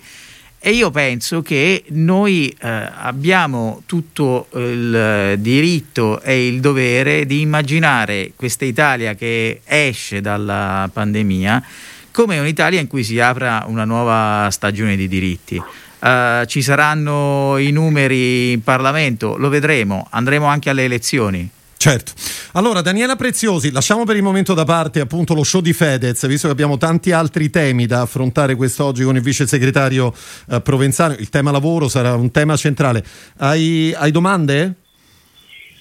E 0.64 0.74
io 0.74 0.92
penso 0.92 1.42
che 1.42 1.86
noi 1.88 2.56
eh, 2.62 2.68
abbiamo 2.70 3.82
tutto 3.88 4.46
il 4.54 5.36
diritto 5.40 6.22
e 6.22 6.48
il 6.48 6.60
dovere 6.60 7.26
di 7.26 7.42
immaginare 7.42 8.34
questa 8.36 8.66
Italia 8.66 9.16
che 9.16 9.62
esce 9.66 10.22
dalla 10.22 10.88
pandemia 10.94 11.64
come 12.12 12.38
un'Italia 12.38 12.80
in 12.80 12.86
cui 12.86 13.04
si 13.04 13.20
apra 13.20 13.64
una 13.66 13.86
nuova 13.86 14.50
stagione 14.52 14.96
di 14.96 15.08
diritti. 15.08 15.56
Uh, 15.56 16.46
ci 16.46 16.62
saranno 16.62 17.58
i 17.58 17.72
numeri 17.72 18.52
in 18.52 18.64
Parlamento, 18.64 19.38
lo 19.38 19.50
vedremo, 19.50 20.06
andremo 20.12 20.46
anche 20.46 20.70
alle 20.70 20.84
elezioni. 20.84 21.50
Certo. 21.82 22.12
Allora, 22.54 22.82
Daniela 22.82 23.16
Preziosi, 23.16 23.72
lasciamo 23.72 24.04
per 24.04 24.16
il 24.16 24.22
momento 24.22 24.54
da 24.54 24.66
parte 24.66 25.00
appunto 25.00 25.34
lo 25.34 25.44
show 25.44 25.62
di 25.62 25.74
Fedez, 25.74 26.28
visto 26.28 26.46
che 26.46 26.54
abbiamo 26.54 26.78
tanti 26.78 27.12
altri 27.12 27.50
temi 27.50 27.88
da 27.88 28.02
affrontare 28.02 28.54
quest'oggi 28.54 29.04
con 29.04 29.16
il 29.16 29.24
vice 29.24 29.48
segretario 29.48 30.14
eh, 30.52 30.62
Provenzano. 30.62 31.16
Il 31.16 31.30
tema 31.30 31.50
lavoro 31.50 31.88
sarà 31.88 32.14
un 32.14 32.30
tema 32.30 32.56
centrale. 32.56 33.04
Hai, 33.40 33.96
hai 33.98 34.12
domande? 34.12 34.76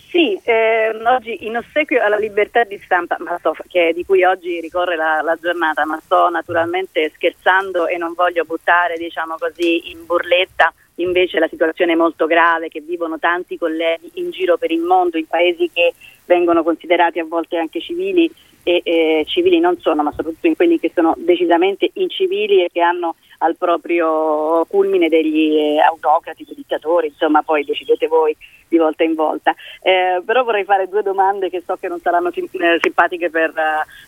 Sì, 0.08 0.40
eh, 0.42 0.88
oggi 1.04 1.44
in 1.44 1.58
ossequio 1.58 2.02
alla 2.02 2.16
libertà 2.16 2.64
di 2.64 2.80
stampa, 2.82 3.18
sto, 3.38 3.54
che, 3.68 3.92
di 3.94 4.02
cui 4.06 4.24
oggi 4.24 4.58
ricorre 4.58 4.96
la, 4.96 5.20
la, 5.22 5.36
giornata, 5.38 5.84
ma 5.84 6.00
sto 6.02 6.30
naturalmente 6.30 7.12
scherzando 7.14 7.86
e 7.86 7.98
non 7.98 8.14
voglio 8.14 8.44
buttare 8.44 8.96
diciamo 8.96 9.34
così, 9.38 9.90
in 9.90 10.06
burletta 10.06 10.72
invece 10.96 11.38
la 11.38 11.48
situazione 11.48 11.96
molto 11.96 12.26
grave 12.26 12.68
che 12.68 12.80
vivono 12.80 13.18
tanti 13.18 13.56
colleghi 13.56 14.10
in 14.14 14.30
giro 14.30 14.58
per 14.58 14.70
il 14.70 14.80
mondo, 14.80 15.18
in 15.18 15.26
paesi 15.26 15.70
che 15.72 15.94
vengono 16.26 16.62
considerati 16.62 17.18
a 17.18 17.24
volte 17.24 17.56
anche 17.56 17.80
civili 17.80 18.30
e 18.62 18.80
eh, 18.84 19.24
civili 19.26 19.58
non 19.58 19.78
sono, 19.78 20.02
ma 20.02 20.10
soprattutto 20.10 20.46
in 20.46 20.56
quelli 20.56 20.78
che 20.78 20.90
sono 20.94 21.14
decisamente 21.18 21.90
incivili 21.94 22.64
e 22.64 22.68
che 22.70 22.80
hanno 22.80 23.16
al 23.42 23.56
proprio 23.56 24.64
culmine 24.66 25.08
degli 25.08 25.56
eh, 25.56 25.78
autocrati, 25.80 26.44
dei 26.44 26.54
dittatori, 26.54 27.08
insomma 27.08 27.42
poi 27.42 27.64
decidete 27.64 28.06
voi 28.06 28.36
di 28.70 28.78
volta 28.78 29.02
in 29.02 29.14
volta. 29.14 29.54
Eh, 29.82 30.22
però 30.24 30.44
vorrei 30.44 30.64
fare 30.64 30.88
due 30.88 31.02
domande 31.02 31.50
che 31.50 31.62
so 31.66 31.76
che 31.76 31.88
non 31.88 32.00
saranno 32.00 32.30
sim- 32.30 32.48
eh, 32.54 32.78
simpatiche 32.80 33.28
per 33.28 33.52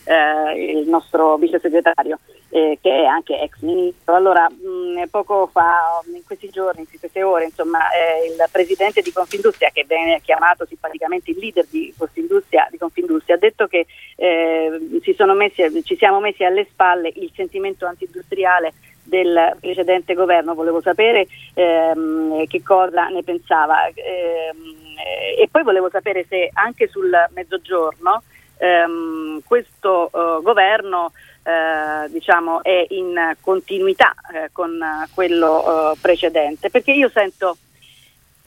eh, 0.05 0.79
il 0.79 0.87
nostro 0.87 1.35
vice 1.37 1.59
segretario, 1.59 2.19
eh, 2.49 2.77
che 2.81 2.89
è 2.89 3.05
anche 3.05 3.39
ex 3.41 3.59
ministro. 3.59 4.15
Allora, 4.15 4.49
mh, 4.49 5.09
poco 5.11 5.47
fa, 5.51 6.01
in 6.13 6.23
questi 6.25 6.49
giorni, 6.49 6.87
in 6.89 6.99
queste 6.99 7.23
ore, 7.23 7.45
insomma, 7.45 7.79
il 8.25 8.41
presidente 8.51 9.01
di 9.01 9.11
Confindustria, 9.11 9.69
che 9.73 9.83
viene 9.85 10.21
chiamato 10.21 10.65
simpaticamente 10.65 11.31
il 11.31 11.37
leader 11.39 11.65
di 11.69 11.93
Confindustria, 11.97 12.67
di 12.71 12.77
Confindustria 12.77 13.35
ha 13.35 13.39
detto 13.39 13.67
che 13.67 13.85
si 14.15 15.15
messi, 15.35 15.83
ci 15.83 15.97
siamo 15.97 16.19
messi 16.19 16.43
alle 16.43 16.65
spalle 16.69 17.11
il 17.13 17.31
sentimento 17.35 17.85
anti-industriale 17.85 18.73
del 19.03 19.55
precedente 19.59 20.13
governo, 20.13 20.53
volevo 20.53 20.81
sapere 20.81 21.27
ehm, 21.53 22.47
che 22.47 22.63
cosa 22.63 23.07
ne 23.07 23.21
pensava 23.23 23.87
ehm, 23.87 24.81
e 25.37 25.47
poi 25.51 25.63
volevo 25.63 25.89
sapere 25.89 26.25
se 26.27 26.49
anche 26.53 26.87
sul 26.87 27.11
mezzogiorno 27.33 28.23
ehm, 28.57 29.41
questo 29.45 30.09
uh, 30.11 30.41
governo 30.41 31.11
eh, 31.43 32.09
diciamo, 32.09 32.63
è 32.63 32.85
in 32.89 33.35
continuità 33.41 34.13
eh, 34.33 34.49
con 34.53 34.79
quello 35.13 35.91
uh, 35.91 35.97
precedente, 35.99 36.69
perché 36.69 36.93
io 36.93 37.09
sento 37.09 37.57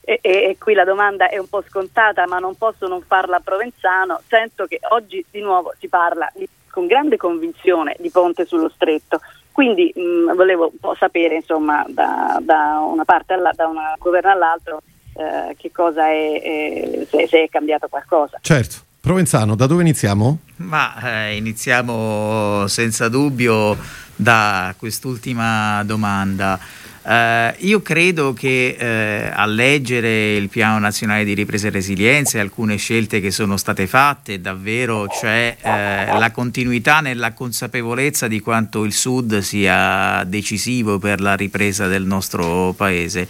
e, 0.01 0.21
e, 0.23 0.31
e, 0.31 0.57
qui 0.59 0.73
la 0.73 0.85
domanda 0.85 1.29
è 1.29 1.37
un 1.37 1.49
po' 1.49 1.63
scontata, 1.69 2.27
ma 2.27 2.39
non 2.39 2.57
posso 2.57 2.87
non 2.87 3.03
farla 3.03 3.37
a 3.37 3.41
Provenzano. 3.41 4.21
Sento 4.29 4.67
che 4.67 4.79
oggi 4.91 5.23
di 5.29 5.41
nuovo 5.41 5.75
si 5.79 5.89
parla 5.89 6.31
di, 6.33 6.49
con 6.71 6.87
grande 6.87 7.17
convinzione 7.17 7.97
di 7.99 8.09
ponte 8.11 8.47
sullo 8.47 8.69
stretto. 8.69 9.21
Quindi 9.57 9.91
mh, 9.95 10.01
mm, 10.01 10.37
volevo 10.37 10.69
un 10.71 10.79
po' 10.79 10.95
sapere, 10.99 11.37
insomma, 11.37 11.83
da, 11.89 12.39
da 12.43 12.79
una 12.87 13.07
parte 13.07 13.33
alla, 13.33 13.53
da 13.55 13.67
un 13.67 13.79
governo 13.97 14.31
all'altro 14.31 14.83
eh, 15.15 15.57
che 15.57 15.73
cosa 15.73 16.09
è, 16.09 16.43
eh, 16.45 17.07
se, 17.09 17.27
se, 17.27 17.45
è 17.45 17.49
cambiato 17.49 17.89
qualcosa. 17.89 18.39
Certo. 18.43 18.77
Provenzano, 19.01 19.55
da 19.55 19.67
dove 19.67 19.81
iniziamo? 19.81 20.39
Ma 20.57 21.01
eh, 21.03 21.37
iniziamo 21.37 22.67
senza 22.67 23.09
dubbio 23.09 23.79
da 24.15 24.75
quest'ultima 24.77 25.83
domanda. 25.85 26.59
Uh, 27.07 27.55
io 27.59 27.83
credo 27.83 28.33
che 28.33 28.77
uh, 28.77 29.31
a 29.33 29.47
leggere 29.47 30.35
il 30.35 30.49
Piano 30.49 30.81
Nazionale 30.81 31.23
di 31.23 31.35
Ripresa 31.35 31.69
e 31.69 31.71
Resilienza 31.71 32.37
e 32.37 32.41
alcune 32.41 32.79
scelte 32.79 33.21
che 33.21 33.31
sono 33.31 33.57
state 33.57 33.87
fatte, 33.87 34.41
davvero 34.41 35.07
c'è 35.07 35.57
uh, 35.57 36.19
la 36.19 36.33
continuità 36.33 36.99
nella 36.99 37.33
consapevolezza 37.33 38.27
di 38.27 38.41
quanto 38.41 38.83
il 38.83 38.93
Sud 38.93 39.39
sia 39.39 40.25
decisivo 40.25 40.99
per 40.99 41.21
la 41.21 41.37
ripresa 41.37 41.87
del 41.87 42.03
nostro 42.03 42.75
Paese 42.77 43.29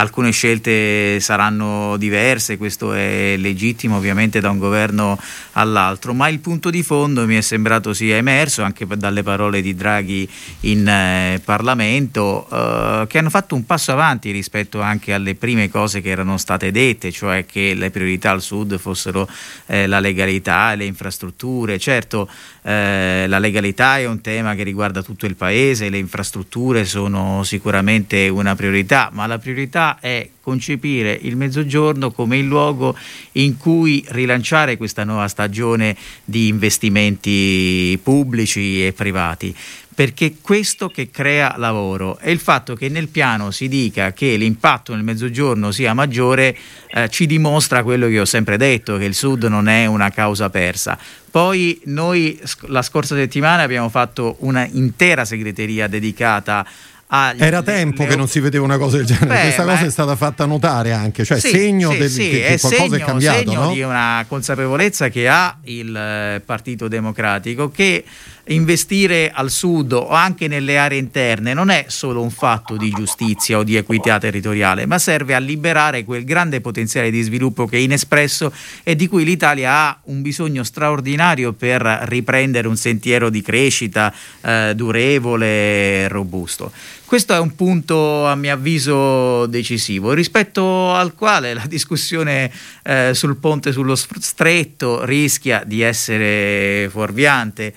alcune 0.00 0.30
scelte 0.30 1.20
saranno 1.20 1.96
diverse, 1.96 2.56
questo 2.56 2.92
è 2.92 3.36
legittimo 3.36 3.96
ovviamente 3.96 4.40
da 4.40 4.50
un 4.50 4.58
governo 4.58 5.18
all'altro, 5.52 6.14
ma 6.14 6.28
il 6.28 6.40
punto 6.40 6.70
di 6.70 6.82
fondo 6.82 7.26
mi 7.26 7.36
è 7.36 7.40
sembrato 7.42 7.92
sia 7.92 8.16
emerso 8.16 8.62
anche 8.62 8.86
dalle 8.86 9.22
parole 9.22 9.60
di 9.60 9.74
Draghi 9.74 10.28
in 10.60 10.88
eh, 10.88 11.40
Parlamento, 11.44 12.48
eh, 12.50 13.06
che 13.08 13.18
hanno 13.18 13.30
fatto 13.30 13.54
un 13.54 13.66
passo 13.66 13.92
avanti 13.92 14.30
rispetto 14.30 14.80
anche 14.80 15.12
alle 15.12 15.34
prime 15.34 15.68
cose 15.68 16.00
che 16.00 16.08
erano 16.08 16.38
state 16.38 16.70
dette, 16.70 17.12
cioè 17.12 17.44
che 17.44 17.74
le 17.74 17.90
priorità 17.90 18.30
al 18.30 18.42
Sud 18.42 18.78
fossero 18.78 19.28
eh, 19.66 19.86
la 19.86 20.00
legalità 20.00 20.74
le 20.74 20.84
infrastrutture. 20.84 21.78
Certo, 21.78 22.28
eh, 22.62 23.26
la 23.28 23.38
legalità 23.38 23.98
è 23.98 24.06
un 24.06 24.20
tema 24.20 24.54
che 24.54 24.62
riguarda 24.62 25.02
tutto 25.02 25.26
il 25.26 25.36
Paese, 25.36 25.88
le 25.88 25.98
infrastrutture 25.98 26.84
sono 26.84 27.42
sicuramente 27.44 28.28
una 28.28 28.54
priorità, 28.54 29.10
ma 29.12 29.26
la 29.26 29.38
priorità 29.38 29.89
è 29.98 30.28
concepire 30.40 31.18
il 31.20 31.36
mezzogiorno 31.36 32.10
come 32.10 32.38
il 32.38 32.46
luogo 32.46 32.96
in 33.32 33.56
cui 33.56 34.04
rilanciare 34.08 34.76
questa 34.76 35.04
nuova 35.04 35.28
stagione 35.28 35.96
di 36.24 36.48
investimenti 36.48 37.98
pubblici 38.02 38.86
e 38.86 38.92
privati 38.92 39.54
perché 40.00 40.36
questo 40.40 40.88
che 40.88 41.10
crea 41.10 41.56
lavoro 41.58 42.18
e 42.20 42.30
il 42.30 42.38
fatto 42.38 42.74
che 42.74 42.88
nel 42.88 43.08
piano 43.08 43.50
si 43.50 43.68
dica 43.68 44.14
che 44.14 44.36
l'impatto 44.36 44.94
nel 44.94 45.04
mezzogiorno 45.04 45.72
sia 45.72 45.92
maggiore 45.92 46.56
eh, 46.86 47.10
ci 47.10 47.26
dimostra 47.26 47.82
quello 47.82 48.08
che 48.08 48.18
ho 48.18 48.24
sempre 48.24 48.56
detto, 48.56 48.96
che 48.96 49.04
il 49.04 49.14
sud 49.14 49.44
non 49.44 49.68
è 49.68 49.84
una 49.84 50.08
causa 50.08 50.48
persa. 50.48 50.98
Poi 51.30 51.78
noi 51.84 52.40
la 52.68 52.80
scorsa 52.80 53.14
settimana 53.14 53.62
abbiamo 53.62 53.90
fatto 53.90 54.36
una 54.38 54.66
intera 54.66 55.26
segreteria 55.26 55.86
dedicata 55.86 56.66
Era 57.12 57.62
tempo 57.62 58.04
le, 58.04 58.08
che 58.08 58.16
non 58.16 58.28
si 58.28 58.38
vedeva 58.38 58.62
una 58.62 58.78
cosa 58.78 58.98
del 58.98 59.06
genere, 59.06 59.26
beh, 59.26 59.40
questa 59.40 59.64
cosa 59.64 59.84
è 59.84 59.90
stata 59.90 60.14
fatta 60.14 60.46
notare 60.46 60.92
anche, 60.92 61.24
cioè 61.24 61.40
sì, 61.40 61.48
segno 61.48 61.90
sì, 61.90 61.98
del, 61.98 62.08
sì, 62.08 62.30
che, 62.30 62.40
che 62.40 62.58
qualcosa 62.60 62.68
segno, 62.68 62.94
è 62.94 62.98
cambiato. 63.00 63.38
segno 63.38 63.62
no? 63.64 63.72
di 63.72 63.82
una 63.82 64.24
consapevolezza 64.28 65.08
che 65.08 65.28
ha 65.28 65.58
il 65.64 65.96
eh, 65.96 66.40
Partito 66.44 66.86
Democratico 66.86 67.68
che 67.68 68.04
investire 68.50 69.30
al 69.32 69.50
sud 69.50 69.92
o 69.92 70.08
anche 70.08 70.48
nelle 70.48 70.76
aree 70.76 70.98
interne 70.98 71.54
non 71.54 71.70
è 71.70 71.84
solo 71.88 72.20
un 72.20 72.30
fatto 72.30 72.76
di 72.76 72.90
giustizia 72.90 73.58
o 73.58 73.62
di 73.62 73.76
equità 73.76 74.18
territoriale, 74.18 74.86
ma 74.86 74.98
serve 74.98 75.34
a 75.34 75.38
liberare 75.38 76.04
quel 76.04 76.24
grande 76.24 76.60
potenziale 76.60 77.10
di 77.10 77.22
sviluppo 77.22 77.66
che 77.66 77.76
è 77.76 77.80
inespresso 77.80 78.52
e 78.82 78.96
di 78.96 79.06
cui 79.06 79.24
l'Italia 79.24 79.72
ha 79.72 80.00
un 80.04 80.20
bisogno 80.22 80.64
straordinario 80.64 81.52
per 81.52 81.80
riprendere 81.82 82.66
un 82.66 82.76
sentiero 82.76 83.30
di 83.30 83.40
crescita 83.40 84.12
eh, 84.40 84.72
durevole 84.74 85.46
e 85.46 86.08
robusto. 86.08 86.72
Questo 87.04 87.34
è 87.34 87.38
un 87.38 87.54
punto 87.56 88.26
a 88.26 88.34
mio 88.36 88.52
avviso 88.52 89.46
decisivo, 89.46 90.12
rispetto 90.12 90.92
al 90.92 91.14
quale 91.14 91.54
la 91.54 91.66
discussione 91.66 92.50
eh, 92.82 93.10
sul 93.14 93.36
ponte 93.36 93.72
sullo 93.72 93.96
stretto 93.96 95.04
rischia 95.04 95.62
di 95.64 95.82
essere 95.82 96.88
fuorviante. 96.88 97.74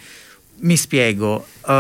Mi 0.64 0.78
spiego, 0.78 1.46
uh, 1.62 1.72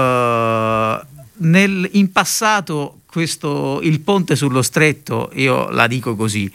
nel, 1.37 1.89
in 1.93 2.11
passato 2.11 2.99
questo, 3.05 3.79
il 3.81 4.01
ponte 4.01 4.35
sullo 4.35 4.61
stretto, 4.61 5.29
io 5.35 5.69
la 5.69 5.87
dico 5.87 6.15
così, 6.15 6.51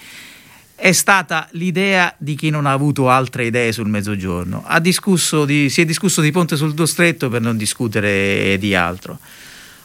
è 0.74 0.92
stata 0.92 1.48
l'idea 1.52 2.14
di 2.18 2.34
chi 2.34 2.50
non 2.50 2.66
ha 2.66 2.72
avuto 2.72 3.08
altre 3.08 3.46
idee 3.46 3.72
sul 3.72 3.88
mezzogiorno. 3.88 4.64
Di, 4.80 5.70
si 5.70 5.80
è 5.80 5.84
discusso 5.84 6.20
di 6.20 6.30
ponte 6.30 6.56
sullo 6.56 6.86
stretto 6.86 7.28
per 7.28 7.40
non 7.40 7.56
discutere 7.56 8.56
di 8.58 8.74
altro. 8.74 9.18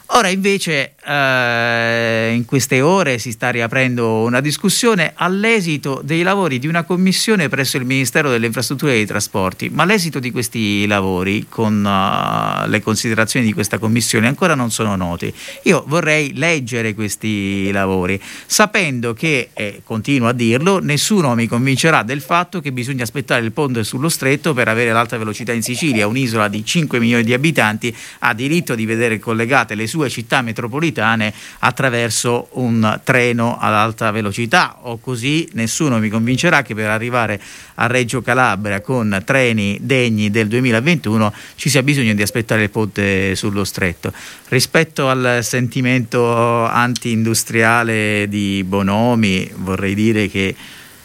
Ora 0.08 0.28
invece 0.28 0.93
eh, 1.06 2.32
in 2.34 2.44
queste 2.46 2.80
ore 2.80 3.18
si 3.18 3.32
sta 3.32 3.50
riaprendo 3.50 4.22
una 4.22 4.40
discussione 4.40 5.12
all'esito 5.14 6.00
dei 6.02 6.22
lavori 6.22 6.58
di 6.58 6.66
una 6.66 6.84
commissione 6.84 7.48
presso 7.48 7.76
il 7.76 7.84
Ministero 7.84 8.30
delle 8.30 8.46
Infrastrutture 8.46 8.92
e 8.92 8.96
dei 8.96 9.06
Trasporti, 9.06 9.68
ma 9.68 9.84
l'esito 9.84 10.18
di 10.18 10.30
questi 10.30 10.86
lavori 10.86 11.46
con 11.48 11.84
uh, 11.84 12.68
le 12.68 12.80
considerazioni 12.82 13.44
di 13.44 13.52
questa 13.52 13.78
commissione 13.78 14.26
ancora 14.26 14.54
non 14.54 14.70
sono 14.70 14.96
noti. 14.96 15.32
Io 15.64 15.84
vorrei 15.86 16.32
leggere 16.34 16.94
questi 16.94 17.70
lavori 17.70 18.20
sapendo 18.46 19.12
che, 19.12 19.50
e 19.52 19.82
continuo 19.84 20.28
a 20.28 20.32
dirlo, 20.32 20.78
nessuno 20.80 21.34
mi 21.34 21.46
convincerà 21.46 22.02
del 22.02 22.22
fatto 22.22 22.60
che 22.60 22.72
bisogna 22.72 23.02
aspettare 23.02 23.44
il 23.44 23.52
ponte 23.52 23.84
sullo 23.84 24.08
stretto 24.08 24.54
per 24.54 24.68
avere 24.68 24.92
l'alta 24.92 25.18
velocità 25.18 25.52
in 25.52 25.62
Sicilia, 25.62 26.06
un'isola 26.06 26.48
di 26.48 26.64
5 26.64 26.98
milioni 26.98 27.24
di 27.24 27.34
abitanti 27.34 27.94
ha 28.20 28.32
diritto 28.32 28.74
di 28.74 28.86
vedere 28.86 29.18
collegate 29.18 29.74
le 29.74 29.86
sue 29.86 30.08
città 30.08 30.40
metropolitane 30.40 30.93
attraverso 31.00 32.48
un 32.52 33.00
treno 33.02 33.58
ad 33.58 33.72
alta 33.72 34.10
velocità 34.10 34.76
o 34.82 34.98
così 34.98 35.48
nessuno 35.52 35.98
mi 35.98 36.08
convincerà 36.08 36.62
che 36.62 36.74
per 36.74 36.88
arrivare 36.88 37.40
a 37.74 37.86
Reggio 37.86 38.22
Calabria 38.22 38.80
con 38.80 39.22
treni 39.24 39.78
degni 39.80 40.30
del 40.30 40.48
2021 40.48 41.32
ci 41.56 41.68
sia 41.68 41.82
bisogno 41.82 42.14
di 42.14 42.22
aspettare 42.22 42.64
il 42.64 42.70
ponte 42.70 43.34
sullo 43.34 43.64
stretto. 43.64 44.12
Rispetto 44.48 45.08
al 45.08 45.40
sentimento 45.42 46.64
anti-industriale 46.64 48.26
di 48.28 48.62
Bonomi 48.64 49.50
vorrei 49.56 49.94
dire 49.94 50.28
che 50.28 50.54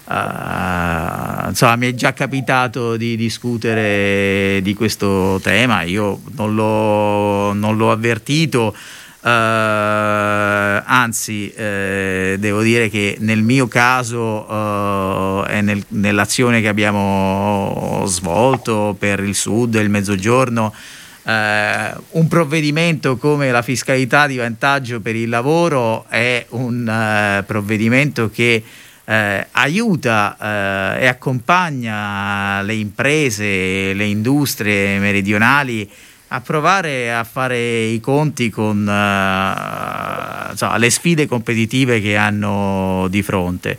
Uh, 0.09 1.49
insomma, 1.49 1.75
mi 1.75 1.89
è 1.89 1.93
già 1.93 2.13
capitato 2.13 2.97
di 2.97 3.15
discutere 3.15 4.59
di 4.63 4.73
questo 4.73 5.39
tema, 5.43 5.83
io 5.83 6.21
non 6.35 6.55
l'ho, 6.55 7.53
non 7.53 7.77
l'ho 7.77 7.91
avvertito. 7.91 8.75
Uh, 9.21 9.27
anzi, 10.85 11.51
eh, 11.51 12.37
devo 12.39 12.61
dire 12.61 12.89
che 12.89 13.17
nel 13.19 13.41
mio 13.41 13.67
caso 13.67 14.49
uh, 14.49 15.43
e 15.45 15.59
nel, 15.61 15.83
nell'azione 15.89 16.61
che 16.61 16.69
abbiamo 16.69 18.03
svolto 18.05 18.95
per 18.97 19.19
il 19.19 19.35
sud 19.35 19.75
e 19.75 19.81
il 19.81 19.89
mezzogiorno, 19.89 20.73
uh, 21.23 21.31
un 21.31 22.27
provvedimento 22.29 23.17
come 23.17 23.51
la 23.51 23.61
fiscalità 23.61 24.25
di 24.25 24.37
vantaggio 24.37 25.01
per 25.01 25.17
il 25.17 25.27
lavoro 25.27 26.05
è 26.07 26.45
un 26.51 27.43
provvedimento 27.45 28.29
che 28.29 28.63
aiuta 29.09 30.95
e 30.99 31.07
accompagna 31.07 32.61
le 32.61 32.75
imprese, 32.75 33.91
le 33.93 34.05
industrie 34.05 34.99
meridionali 34.99 35.89
a 36.31 36.41
provare 36.41 37.13
a 37.13 37.23
fare 37.23 37.85
i 37.85 37.99
conti 37.99 38.49
con 38.49 38.77
uh, 38.77 40.51
insomma, 40.51 40.77
le 40.77 40.89
sfide 40.89 41.27
competitive 41.27 42.01
che 42.01 42.15
hanno 42.15 43.07
di 43.09 43.21
fronte. 43.23 43.77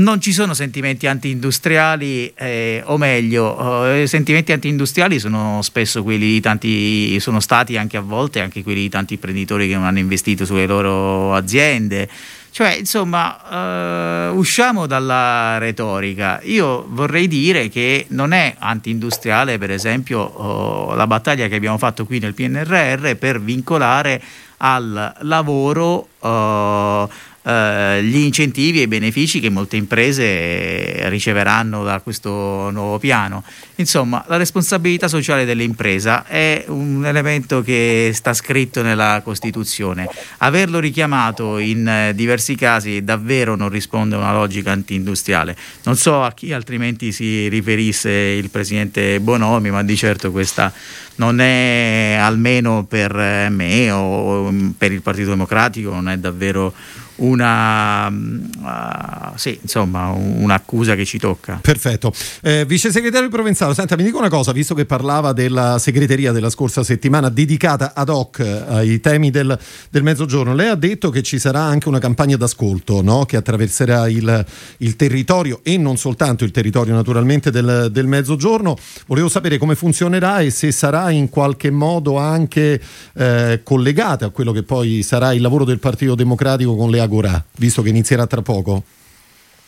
Non 0.00 0.18
ci 0.18 0.32
sono 0.32 0.54
sentimenti 0.54 1.06
anti-industriali, 1.06 2.32
eh, 2.34 2.82
o 2.86 2.96
meglio, 2.96 3.92
eh, 3.92 4.06
sentimenti 4.06 4.50
anti-industriali 4.50 5.18
sono 5.18 5.60
spesso 5.60 6.02
quelli 6.02 6.26
di 6.26 6.40
tanti, 6.40 7.20
sono 7.20 7.38
stati 7.40 7.76
anche 7.76 7.98
a 7.98 8.00
volte 8.00 8.40
anche 8.40 8.62
quelli 8.62 8.80
di 8.80 8.88
tanti 8.88 9.14
imprenditori 9.14 9.68
che 9.68 9.74
non 9.74 9.84
hanno 9.84 9.98
investito 9.98 10.46
sulle 10.46 10.66
loro 10.66 11.34
aziende. 11.34 12.08
Cioè, 12.52 12.74
insomma, 12.74 14.28
uh, 14.30 14.36
usciamo 14.36 14.86
dalla 14.86 15.58
retorica. 15.58 16.40
Io 16.42 16.84
vorrei 16.88 17.28
dire 17.28 17.68
che 17.68 18.06
non 18.08 18.32
è 18.32 18.56
anti-industriale, 18.58 19.56
per 19.56 19.70
esempio, 19.70 20.90
uh, 20.90 20.94
la 20.94 21.06
battaglia 21.06 21.46
che 21.46 21.54
abbiamo 21.54 21.78
fatto 21.78 22.04
qui 22.04 22.18
nel 22.18 22.34
PNRR 22.34 23.14
per 23.14 23.40
vincolare 23.40 24.20
al 24.58 25.14
lavoro 25.20 26.08
uh, 26.18 27.08
eh, 27.50 28.02
gli 28.04 28.18
incentivi 28.18 28.78
e 28.78 28.82
i 28.82 28.86
benefici 28.86 29.40
che 29.40 29.50
molte 29.50 29.76
imprese 29.76 31.08
riceveranno 31.08 31.82
da 31.82 32.00
questo 32.00 32.70
nuovo 32.70 32.98
piano. 32.98 33.42
Insomma, 33.76 34.24
la 34.28 34.36
responsabilità 34.36 35.08
sociale 35.08 35.44
dell'impresa 35.44 36.26
è 36.26 36.64
un 36.68 37.04
elemento 37.04 37.62
che 37.62 38.12
sta 38.14 38.34
scritto 38.34 38.82
nella 38.82 39.20
Costituzione. 39.24 40.08
Averlo 40.38 40.78
richiamato 40.78 41.58
in 41.58 41.88
eh, 41.88 42.14
diversi 42.14 42.54
casi 42.54 43.02
davvero 43.02 43.56
non 43.56 43.68
risponde 43.68 44.14
a 44.14 44.18
una 44.18 44.32
logica 44.32 44.70
anti-industriale. 44.70 45.56
Non 45.84 45.96
so 45.96 46.22
a 46.22 46.32
chi 46.32 46.52
altrimenti 46.52 47.10
si 47.10 47.48
riferisse 47.48 48.10
il 48.10 48.50
Presidente 48.50 49.18
Bonomi, 49.18 49.70
ma 49.70 49.82
di 49.82 49.96
certo 49.96 50.30
questa 50.30 50.72
non 51.16 51.40
è 51.40 52.16
almeno 52.18 52.84
per 52.84 53.12
me 53.50 53.90
o 53.90 54.52
per 54.76 54.92
il 54.92 55.02
Partito 55.02 55.30
Democratico, 55.30 55.90
non 55.90 56.08
è 56.08 56.16
davvero 56.16 56.72
una, 57.20 58.08
uh, 58.08 59.36
sì, 59.36 59.58
insomma, 59.60 60.08
un'accusa 60.08 60.94
che 60.94 61.04
ci 61.04 61.18
tocca. 61.18 61.58
Perfetto. 61.60 62.12
Eh, 62.42 62.64
Vice 62.66 62.90
segretario 62.90 63.28
Provenzano, 63.28 63.72
senta, 63.72 63.96
mi 63.96 64.02
dica 64.02 64.18
una 64.18 64.28
cosa, 64.28 64.52
visto 64.52 64.74
che 64.74 64.84
parlava 64.84 65.32
della 65.32 65.78
segreteria 65.78 66.32
della 66.32 66.50
scorsa 66.50 66.82
settimana 66.82 67.28
dedicata 67.28 67.92
ad 67.94 68.08
hoc 68.08 68.40
ai 68.40 69.00
temi 69.00 69.30
del, 69.30 69.58
del 69.90 70.02
mezzogiorno, 70.02 70.54
lei 70.54 70.68
ha 70.68 70.74
detto 70.74 71.10
che 71.10 71.22
ci 71.22 71.38
sarà 71.38 71.60
anche 71.60 71.88
una 71.88 71.98
campagna 71.98 72.36
d'ascolto 72.36 73.02
no? 73.02 73.24
che 73.24 73.36
attraverserà 73.36 74.08
il, 74.08 74.44
il, 74.78 74.96
territorio 74.96 75.60
e 75.62 75.76
non 75.76 75.96
soltanto 75.96 76.44
il 76.44 76.50
territorio 76.50 76.94
naturalmente 76.94 77.50
del, 77.50 77.88
del 77.90 78.06
mezzogiorno. 78.06 78.76
Volevo 79.06 79.28
sapere 79.28 79.58
come 79.58 79.74
funzionerà 79.74 80.40
e 80.40 80.50
se 80.50 80.72
sarà 80.72 81.10
in 81.10 81.28
qualche 81.28 81.70
modo 81.70 82.16
anche 82.18 82.80
eh, 83.14 83.60
collegata 83.62 84.26
a 84.26 84.30
quello 84.30 84.52
che 84.52 84.62
poi 84.62 85.02
sarà 85.02 85.32
il 85.32 85.42
lavoro 85.42 85.64
del 85.64 85.78
Partito 85.78 86.14
Democratico 86.14 86.76
con 86.76 86.90
le 86.90 87.00
Agora, 87.10 87.44
visto 87.56 87.82
che 87.82 87.88
inizierà 87.88 88.24
tra 88.28 88.40
poco? 88.40 88.84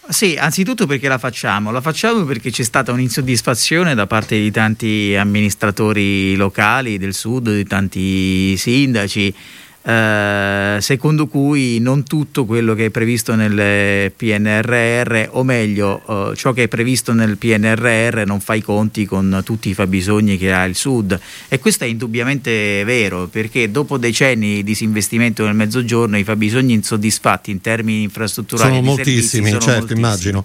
Sì, 0.09 0.37
anzitutto 0.39 0.87
perché 0.87 1.09
la 1.09 1.19
facciamo? 1.19 1.73
La 1.73 1.81
facciamo 1.81 2.25
perché 2.25 2.53
c'è 2.53 2.63
stata 2.63 2.93
un'insoddisfazione 2.93 3.97
da 3.97 4.07
parte 4.07 4.39
di 4.39 4.53
tanti 4.53 5.17
amministratori 5.17 6.37
locali 6.37 6.99
del 6.99 7.15
sud, 7.15 7.53
di 7.53 7.65
tanti 7.65 8.57
sindaci 8.57 9.35
eh, 9.85 10.79
secondo 10.81 11.27
cui 11.27 11.81
non 11.81 12.05
tutto 12.05 12.45
quello 12.45 12.75
che 12.75 12.87
è 12.87 12.91
previsto 12.91 13.35
nel 13.35 14.13
PNRR, 14.13 15.29
o 15.31 15.43
meglio, 15.43 16.31
eh, 16.33 16.37
ciò 16.37 16.53
che 16.53 16.65
è 16.65 16.69
previsto 16.69 17.13
nel 17.13 17.37
PNRR 17.37 18.23
non 18.25 18.41
fa 18.41 18.55
i 18.55 18.63
conti 18.63 19.07
con 19.07 19.43
tutti 19.45 19.71
i 19.71 19.75
fabbisogni 19.75 20.39
che 20.39 20.53
ha 20.53 20.65
il 20.65 20.77
Sud. 20.77 21.19
E 21.49 21.59
questo 21.59 21.85
è 21.85 21.89
indubbiamente 21.89 22.85
vero, 22.85 23.27
perché 23.27 23.71
dopo 23.71 23.99
decenni 23.99 24.55
di 24.55 24.63
disinvestimento 24.63 25.45
nel 25.45 25.55
mezzogiorno 25.55 26.17
i 26.17 26.25
fabbisogni 26.25 26.75
insoddisfatti 26.75 27.51
in 27.51 27.61
termini 27.61 28.03
infrastrutturali 28.03 28.77
sono 28.77 28.83
moltissimi, 28.83 29.49
sono 29.49 29.61
certo, 29.61 29.79
moltissimi. 29.79 29.99
immagino. 30.01 30.45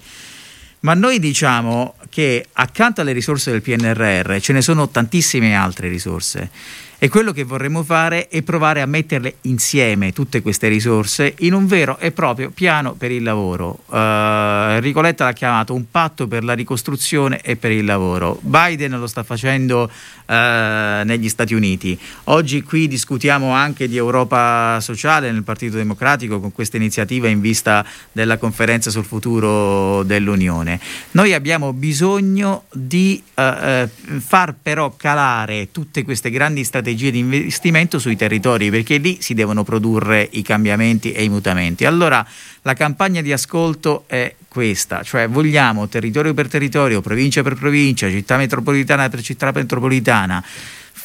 Ma 0.80 0.94
noi 0.94 1.20
diciamo 1.20 1.96
che 2.10 2.46
accanto 2.54 3.02
alle 3.02 3.12
risorse 3.12 3.52
del 3.52 3.62
PNRR 3.62 4.38
ce 4.40 4.54
ne 4.54 4.62
sono 4.62 4.90
tantissime 4.90 5.56
altre 5.56 5.90
risorse 5.90 6.50
E 7.00 7.10
quello 7.10 7.32
che 7.32 7.44
vorremmo 7.44 7.84
fare 7.84 8.28
è 8.28 8.42
provare 8.42 8.82
a 8.82 8.88
metterle 8.88 9.36
insieme 9.42 10.14
tutte 10.14 10.42
queste 10.42 10.68
risorse 10.68 11.36
in 11.40 11.54
un 11.54 11.68
vero 11.68 12.00
e 12.00 12.12
proprio 12.12 12.50
piano 12.50 12.94
per 12.94 13.12
il 13.12 13.22
lavoro. 13.22 13.84
Uh, 13.86 14.74
Enrico 14.74 15.02
Letta 15.02 15.26
l'ha 15.26 15.34
chiamato 15.34 15.76
un 15.76 15.92
patto 15.92 16.28
per 16.28 16.44
la 16.44 16.54
ricostruzione 16.54 17.40
e 17.42 17.56
per 17.56 17.70
il 17.70 17.86
lavoro. 17.86 18.40
Biden 18.42 18.98
lo 18.98 19.06
sta 19.06 19.22
facendo 19.22 19.84
uh, 19.84 20.34
negli 20.34 21.30
Stati 21.30 21.54
Uniti. 21.54 21.96
Oggi 22.26 22.64
qui 22.64 22.88
discutiamo 22.88 23.52
anche 23.52 23.88
di 23.88 23.96
Europa 23.96 24.80
sociale 24.82 25.32
nel 25.32 25.44
Partito 25.44 25.78
Democratico 25.78 26.40
con 26.40 26.52
questa 26.52 26.78
iniziativa 26.78 27.28
in 27.28 27.42
vista 27.42 27.86
della 28.12 28.40
conferenza 28.40 28.90
sul 28.90 29.06
futuro 29.06 30.02
dell'Unione. 30.02 30.80
Noi 31.12 31.36
abbiamo 31.36 31.74
bisogno 31.74 32.64
di 32.74 33.22
uh, 33.36 33.88
far 34.18 34.56
però 34.60 34.96
calare 34.98 35.70
tutte 35.72 36.04
queste 36.04 36.32
grandi 36.32 36.64
strategie 36.64 36.86
strategie 36.88 37.12
di 37.12 37.20
investimento 37.20 38.00
sui 38.00 38.16
territori 38.16 38.70
perché 38.70 38.98
lì 38.98 39.18
si 39.20 39.34
devono 39.34 39.64
produrre 39.64 40.28
i 40.32 40.42
cambiamenti 40.42 41.12
e 41.12 41.24
i 41.24 41.30
mutamenti. 41.30 41.84
Allora 41.84 42.26
la 42.62 42.74
campagna 42.74 43.22
di 43.22 43.34
ascolto 43.34 44.06
è 44.08 44.34
questa, 44.48 45.04
cioè 45.04 45.28
vogliamo 45.28 45.90
territorio 45.90 46.34
per 46.34 46.48
territorio, 46.48 47.02
provincia 47.02 47.44
per 47.44 47.56
provincia, 47.56 48.10
città 48.10 48.38
metropolitana 48.38 49.10
per 49.10 49.22
città 49.22 49.52
metropolitana 49.54 50.44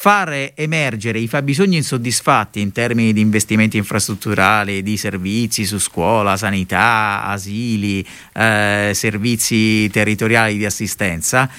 fare 0.03 0.51
emergere 0.55 1.19
i 1.19 1.27
fabbisogni 1.27 1.77
insoddisfatti 1.77 2.59
in 2.59 2.71
termini 2.73 3.13
di 3.13 3.21
investimenti 3.21 3.77
infrastrutturali, 3.77 4.83
di 4.83 4.97
servizi 4.97 5.65
su 5.65 5.79
scuola, 5.79 6.35
sanità, 6.35 7.23
asili, 7.25 8.05
eh, 8.33 8.91
servizi 8.93 9.89
territoriali 9.89 10.57
di 10.57 10.65
assistenza 10.65 11.49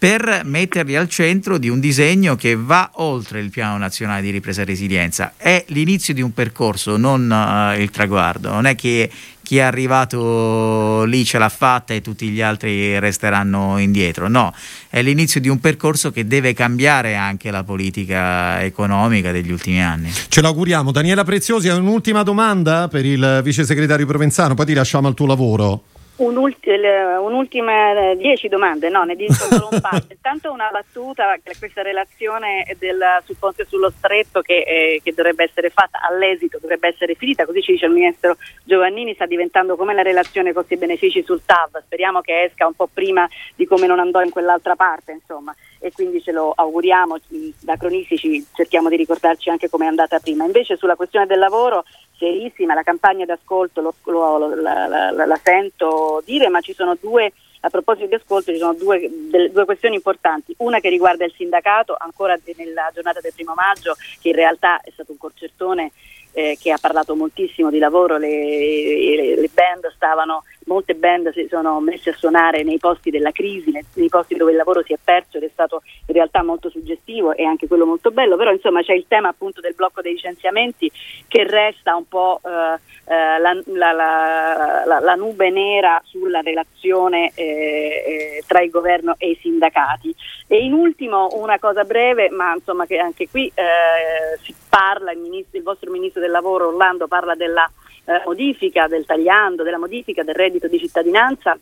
per 0.00 0.40
metterli 0.46 0.96
al 0.96 1.10
centro 1.10 1.58
di 1.58 1.68
un 1.68 1.78
disegno 1.78 2.34
che 2.34 2.56
va 2.56 2.90
oltre 2.94 3.38
il 3.40 3.50
piano 3.50 3.76
nazionale 3.76 4.22
di 4.22 4.30
ripresa 4.30 4.62
e 4.62 4.64
resilienza. 4.64 5.34
È 5.36 5.62
l'inizio 5.68 6.14
di 6.14 6.22
un 6.22 6.32
percorso, 6.32 6.96
non 6.96 7.28
uh, 7.30 7.78
il 7.78 7.90
traguardo. 7.90 8.50
Non 8.50 8.64
è 8.64 8.74
che 8.74 9.10
chi 9.42 9.58
è 9.58 9.60
arrivato 9.60 11.04
lì 11.04 11.22
ce 11.26 11.36
l'ha 11.36 11.50
fatta 11.50 11.92
e 11.92 12.00
tutti 12.00 12.28
gli 12.28 12.40
altri 12.40 12.98
resteranno 12.98 13.76
indietro. 13.76 14.26
No, 14.26 14.54
è 14.88 15.02
l'inizio 15.02 15.38
di 15.38 15.50
un 15.50 15.60
percorso 15.60 16.10
che 16.10 16.26
deve 16.26 16.54
cambiare 16.54 17.16
anche 17.16 17.50
la 17.50 17.62
politica 17.62 18.62
economica 18.62 19.32
degli 19.32 19.52
ultimi 19.52 19.82
anni. 19.82 20.10
Ce 20.28 20.40
l'auguriamo. 20.40 20.92
Daniela 20.92 21.24
Preziosi, 21.24 21.68
un'ultima 21.68 22.22
domanda 22.22 22.88
per 22.88 23.04
il 23.04 23.42
vice 23.44 23.66
segretario 23.66 24.06
Provenzano, 24.06 24.54
poi 24.54 24.64
ti 24.64 24.72
lasciamo 24.72 25.08
al 25.08 25.14
tuo 25.14 25.26
lavoro. 25.26 25.82
Un'ultima, 26.24 28.10
eh, 28.10 28.16
dieci 28.16 28.48
domande, 28.48 28.88
no, 28.88 29.04
ne 29.04 29.16
dico 29.16 29.32
solo 29.32 29.68
un 29.70 29.80
paio. 29.80 30.04
Intanto 30.10 30.52
una 30.52 30.68
battuta, 30.70 31.36
questa 31.58 31.82
relazione 31.82 32.64
del, 32.78 33.00
sul 33.24 33.36
ponte 33.38 33.64
sullo 33.66 33.90
stretto 33.90 34.40
che, 34.40 34.58
eh, 34.58 35.00
che, 35.02 35.12
dovrebbe 35.12 35.44
essere 35.44 35.70
fatta 35.70 36.00
all'esito, 36.02 36.58
dovrebbe 36.60 36.88
essere 36.88 37.14
finita, 37.14 37.44
così 37.44 37.62
ci 37.62 37.72
dice 37.72 37.86
il 37.86 37.92
ministro 37.92 38.36
Giovannini, 38.64 39.14
sta 39.14 39.26
diventando 39.26 39.76
come 39.76 39.94
la 39.94 40.02
relazione 40.02 40.52
costi 40.52 40.74
e 40.74 40.78
benefici 40.78 41.22
sul 41.22 41.42
TAV, 41.44 41.82
speriamo 41.84 42.20
che 42.20 42.42
esca 42.42 42.66
un 42.66 42.74
po' 42.74 42.88
prima 42.92 43.28
di 43.54 43.66
come 43.66 43.86
non 43.86 43.98
andò 43.98 44.22
in 44.22 44.30
quell'altra 44.30 44.76
parte, 44.76 45.12
insomma 45.12 45.54
e 45.80 45.90
quindi 45.92 46.22
ce 46.22 46.30
lo 46.30 46.52
auguriamo, 46.54 47.18
da 47.60 47.76
cronistici 47.76 48.44
cerchiamo 48.52 48.90
di 48.90 48.96
ricordarci 48.96 49.48
anche 49.48 49.70
come 49.70 49.86
è 49.86 49.88
andata 49.88 50.18
prima. 50.20 50.44
Invece 50.44 50.76
sulla 50.76 50.94
questione 50.94 51.26
del 51.26 51.38
lavoro, 51.38 51.84
serissima, 52.18 52.74
la 52.74 52.82
campagna 52.82 53.24
d'ascolto 53.24 53.80
lo, 53.80 53.94
lo, 54.04 54.54
la, 54.54 54.86
la, 54.86 55.10
la, 55.10 55.26
la, 55.26 55.40
sento 55.42 56.22
dire, 56.26 56.48
ma 56.48 56.60
ci 56.60 56.74
sono 56.74 56.96
due, 57.00 57.32
a 57.60 57.70
proposito 57.70 58.06
di 58.06 58.14
ascolto, 58.14 58.52
ci 58.52 58.58
sono 58.58 58.74
due, 58.74 59.08
delle, 59.30 59.50
due 59.50 59.64
questioni 59.64 59.94
importanti. 59.94 60.54
Una 60.58 60.80
che 60.80 60.90
riguarda 60.90 61.24
il 61.24 61.32
sindacato, 61.34 61.96
ancora 61.98 62.38
nella 62.56 62.90
giornata 62.92 63.20
del 63.20 63.32
primo 63.34 63.54
maggio, 63.54 63.96
che 64.20 64.28
in 64.28 64.34
realtà 64.34 64.80
è 64.82 64.90
stato 64.92 65.12
un 65.12 65.18
concertone 65.18 65.92
eh, 66.32 66.56
che 66.60 66.70
ha 66.70 66.78
parlato 66.78 67.16
moltissimo 67.16 67.70
di 67.70 67.78
lavoro, 67.78 68.16
le, 68.16 68.28
le, 68.28 69.34
le, 69.36 69.50
band 69.52 69.90
stavano, 69.94 70.44
molte 70.66 70.94
band 70.94 71.32
si 71.32 71.46
sono 71.48 71.80
messe 71.80 72.10
a 72.10 72.14
suonare 72.14 72.62
nei 72.62 72.78
posti 72.78 73.10
della 73.10 73.32
crisi, 73.32 73.70
nei, 73.70 73.84
nei, 73.94 74.08
posti 74.08 74.36
dove 74.36 74.50
il 74.50 74.56
lavoro 74.56 74.82
si 74.82 74.92
è 74.92 74.98
perso 75.02 75.38
ed 75.38 75.44
è 75.44 75.50
stato 75.52 75.82
in 76.06 76.14
realtà 76.14 76.42
molto 76.42 76.68
suggestivo 76.68 77.34
e 77.34 77.44
anche 77.44 77.66
quello 77.66 77.86
molto 77.86 78.10
bello, 78.10 78.36
però 78.36 78.52
insomma 78.52 78.82
c'è 78.82 78.94
il 78.94 79.06
tema 79.08 79.28
appunto 79.28 79.60
del 79.60 79.74
blocco 79.74 80.00
dei 80.00 80.12
licenziamenti 80.12 80.90
che 81.28 81.44
resta 81.44 81.96
un 81.96 82.06
po' 82.06 82.40
eh, 82.44 82.78
eh 83.12 83.38
la, 83.38 83.54
la, 83.64 83.92
la, 83.92 85.00
la, 85.00 85.14
nube 85.14 85.50
nera 85.50 86.00
sulla 86.04 86.40
relazione 86.40 87.32
eh, 87.34 87.44
eh, 87.44 88.44
tra 88.46 88.60
il 88.60 88.70
governo 88.70 89.14
e 89.18 89.30
i 89.30 89.38
sindacati. 89.40 90.14
E 90.46 90.64
in 90.64 90.72
ultimo 90.72 91.28
una 91.34 91.58
cosa 91.58 91.84
breve, 91.84 92.28
ma 92.30 92.54
insomma 92.54 92.86
che 92.86 92.98
anche 92.98 93.28
qui 93.28 93.50
eh, 93.54 94.38
si 94.42 94.54
parla, 94.68 95.12
il, 95.12 95.18
ministro, 95.18 95.58
il 95.58 95.64
vostro 95.64 95.90
ministro 95.90 96.20
del 96.20 96.30
lavoro 96.30 96.68
Orlando 96.68 97.06
parla 97.06 97.34
della 97.34 97.70
eh, 98.04 98.22
modifica 98.24 98.86
del 98.86 99.06
tagliando, 99.06 99.62
della 99.62 99.78
modifica 99.78 100.22
del 100.22 100.34
reddito 100.34 100.68
di 100.68 100.78
cittadinanza 100.78 101.58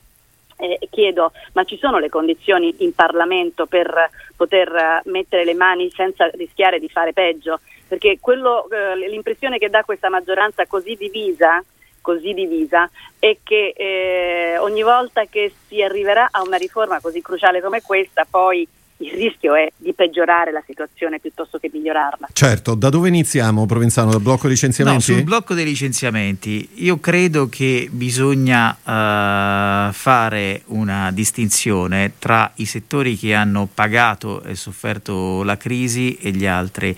eh, 0.59 0.79
chiedo, 0.91 1.33
ma 1.53 1.65
ci 1.65 1.79
sono 1.79 1.99
le 1.99 2.09
condizioni 2.09 2.75
in 2.79 2.93
Parlamento 2.93 3.67
per 3.67 4.11
poter 4.37 4.69
uh, 5.05 5.09
mettere 5.11 5.45
le 5.45 5.55
mani 5.55 5.91
senza 5.95 6.29
rischiare 6.31 6.79
di 6.81 6.89
fare 6.89 7.13
peggio? 7.13 7.61
Perché 7.87 8.19
quello, 8.21 8.67
uh, 8.69 8.97
l'impressione 8.97 9.59
che 9.59 9.71
dà 9.71 9.85
questa 9.85 10.09
maggioranza 10.09 10.67
così 10.67 10.97
divisa, 10.97 11.63
così 12.01 12.35
divisa 12.35 12.91
è 13.19 13.37
che 13.43 13.75
eh, 13.77 14.59
ogni 14.59 14.83
volta 14.83 15.25
che 15.27 15.53
si 15.67 15.83
arriverà 15.83 16.29
a 16.31 16.43
una 16.43 16.57
riforma 16.57 17.01
così 17.01 17.21
cruciale 17.21 17.61
come 17.61 17.83
questa, 17.83 18.27
poi 18.29 18.67
il 18.99 19.13
rischio 19.13 19.55
è 19.55 19.71
di 19.77 19.93
peggiorare 19.93 20.51
la 20.51 20.63
situazione 20.67 21.19
piuttosto 21.19 21.59
che 21.59 21.71
migliorarla. 21.73 22.29
Certo, 22.33 22.75
da 22.75 22.89
dove 22.89 23.09
iniziamo 23.09 23.67
Provenzano? 23.67 24.11
Dal 24.11 24.21
blocco 24.21 24.43
dei 24.43 24.53
licenziamenti? 24.53 25.11
No, 25.11 25.17
sul 25.17 25.25
blocco 25.25 25.55
dei 25.55 25.65
licenziamenti 25.65 26.69
io 26.75 26.99
credo 26.99 27.49
che 27.49 27.89
bisogna 27.91 28.71
uh, 28.71 29.93
fare 29.93 30.63
una 30.67 31.11
distinzione 31.13 32.13
tra 32.19 32.51
i 32.57 32.65
settori 32.65 33.17
che 33.17 33.35
hanno 33.35 33.69
pagato 33.73 34.43
e 34.43 34.55
sofferto 34.55 35.43
la 35.43 35.57
crisi 35.57 36.17
e 36.17 36.31
gli 36.31 36.47
altri 36.47 36.97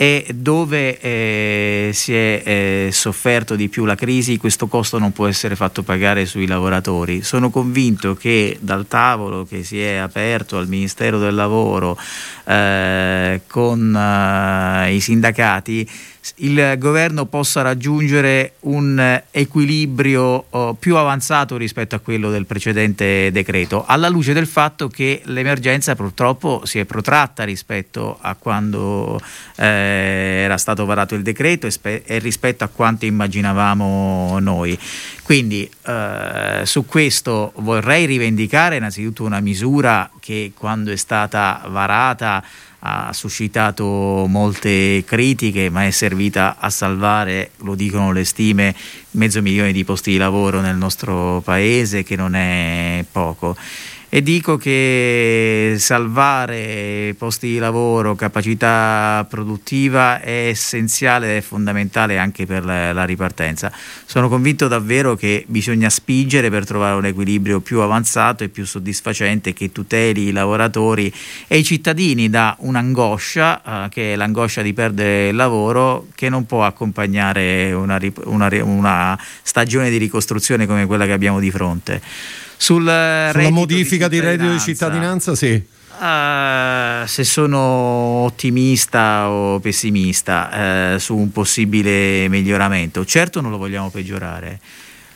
e 0.00 0.24
dove 0.34 0.98
eh, 0.98 1.90
si 1.92 2.14
è 2.14 2.42
eh, 2.42 2.88
sofferto 2.90 3.54
di 3.54 3.68
più 3.68 3.84
la 3.84 3.96
crisi 3.96 4.38
questo 4.38 4.66
costo 4.66 4.98
non 4.98 5.12
può 5.12 5.26
essere 5.26 5.56
fatto 5.56 5.82
pagare 5.82 6.24
sui 6.24 6.46
lavoratori. 6.46 7.20
Sono 7.20 7.50
convinto 7.50 8.14
che 8.14 8.56
dal 8.62 8.86
tavolo 8.88 9.44
che 9.44 9.62
si 9.62 9.78
è 9.78 9.96
aperto 9.96 10.56
al 10.56 10.68
Ministero 10.68 11.18
del 11.18 11.34
Lavoro 11.34 11.98
eh, 12.44 13.42
con 13.46 13.94
eh, 13.94 14.94
i 14.94 15.00
sindacati 15.00 15.86
il 16.36 16.74
governo 16.78 17.26
possa 17.26 17.62
raggiungere 17.62 18.54
un 18.60 19.20
equilibrio 19.30 20.46
oh, 20.48 20.74
più 20.74 20.96
avanzato 20.96 21.56
rispetto 21.56 21.94
a 21.94 21.98
quello 21.98 22.30
del 22.30 22.46
precedente 22.46 23.30
decreto, 23.30 23.84
alla 23.86 24.08
luce 24.08 24.32
del 24.32 24.46
fatto 24.46 24.88
che 24.88 25.22
l'emergenza 25.24 25.94
purtroppo 25.94 26.62
si 26.64 26.78
è 26.78 26.84
protratta 26.84 27.44
rispetto 27.44 28.18
a 28.20 28.34
quando 28.34 29.20
eh, 29.56 29.64
era 30.44 30.56
stato 30.56 30.84
varato 30.84 31.14
il 31.14 31.22
decreto 31.22 31.66
e, 31.66 31.70
spe- 31.70 32.02
e, 32.04 32.18
rispetto 32.18 32.64
a 32.64 32.68
quanto 32.68 33.04
immaginavamo 33.04 34.38
noi. 34.40 34.78
Quindi 35.22 35.70
eh, 35.86 36.62
su 36.64 36.86
questo 36.86 37.52
vorrei 37.56 38.06
rivendicare 38.06 38.76
innanzitutto 38.76 39.24
una 39.24 39.40
misura 39.40 40.10
che 40.18 40.52
quando 40.56 40.90
è 40.90 40.96
stata 40.96 41.62
varata 41.68 42.42
ha 42.80 43.12
suscitato 43.12 44.26
molte 44.28 45.02
critiche, 45.04 45.68
ma 45.70 45.86
è 45.86 45.90
servita 45.90 46.56
a 46.58 46.70
salvare, 46.70 47.50
lo 47.58 47.74
dicono 47.74 48.12
le 48.12 48.24
stime, 48.24 48.74
mezzo 49.12 49.42
milione 49.42 49.72
di 49.72 49.84
posti 49.84 50.12
di 50.12 50.16
lavoro 50.16 50.60
nel 50.60 50.76
nostro 50.76 51.40
paese, 51.44 52.02
che 52.02 52.16
non 52.16 52.34
è 52.34 53.04
poco 53.10 53.56
e 54.12 54.22
dico 54.22 54.56
che 54.56 55.76
salvare 55.78 57.14
posti 57.16 57.46
di 57.46 57.58
lavoro, 57.58 58.16
capacità 58.16 59.24
produttiva 59.30 60.20
è 60.20 60.48
essenziale 60.48 61.36
e 61.36 61.42
fondamentale 61.42 62.18
anche 62.18 62.44
per 62.44 62.64
la 62.64 63.04
ripartenza. 63.04 63.70
Sono 64.04 64.28
convinto 64.28 64.66
davvero 64.66 65.14
che 65.14 65.44
bisogna 65.46 65.88
spingere 65.88 66.50
per 66.50 66.66
trovare 66.66 66.96
un 66.96 67.04
equilibrio 67.04 67.60
più 67.60 67.80
avanzato 67.80 68.42
e 68.42 68.48
più 68.48 68.66
soddisfacente 68.66 69.52
che 69.52 69.70
tuteli 69.70 70.26
i 70.26 70.32
lavoratori 70.32 71.12
e 71.46 71.58
i 71.58 71.62
cittadini 71.62 72.28
da 72.28 72.56
un'angoscia, 72.58 73.84
eh, 73.84 73.88
che 73.90 74.14
è 74.14 74.16
l'angoscia 74.16 74.60
di 74.62 74.72
perdere 74.72 75.28
il 75.28 75.36
lavoro, 75.36 76.08
che 76.16 76.28
non 76.28 76.46
può 76.46 76.64
accompagnare 76.64 77.70
una, 77.70 78.00
una, 78.24 78.48
una 78.64 79.18
stagione 79.42 79.88
di 79.88 79.98
ricostruzione 79.98 80.66
come 80.66 80.86
quella 80.86 81.06
che 81.06 81.12
abbiamo 81.12 81.38
di 81.38 81.50
fronte. 81.52 82.02
Sul 82.60 82.82
Sulla 82.82 83.50
modifica 83.50 84.06
di, 84.06 84.20
di 84.20 84.26
reddito 84.26 84.52
di 84.52 84.60
cittadinanza, 84.60 85.34
sì. 85.34 85.78
Uh, 85.98 87.06
se 87.06 87.24
sono 87.24 87.58
ottimista 87.58 89.28
o 89.30 89.60
pessimista 89.60 90.94
uh, 90.94 90.98
su 90.98 91.16
un 91.16 91.32
possibile 91.32 92.28
miglioramento, 92.28 93.04
certo 93.06 93.40
non 93.40 93.50
lo 93.50 93.56
vogliamo 93.56 93.88
peggiorare. 93.88 94.60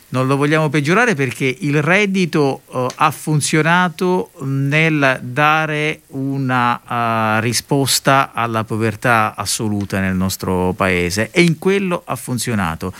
non 0.08 0.26
lo 0.26 0.36
vogliamo 0.36 0.68
peggiorare 0.70 1.14
perché 1.14 1.54
il 1.60 1.82
reddito 1.82 2.62
uh, 2.66 2.86
ha 2.94 3.10
funzionato 3.10 4.30
nel 4.42 5.18
dare 5.22 6.00
una 6.08 7.40
risposta 7.40 8.30
alla 8.32 8.64
povertà 8.64 9.34
assoluta 9.36 10.00
nel 10.00 10.14
nostro 10.14 10.72
paese 10.72 11.30
e 11.30 11.42
in 11.42 11.58
quello 11.58 12.02
ha 12.06 12.16
funzionato. 12.16 12.92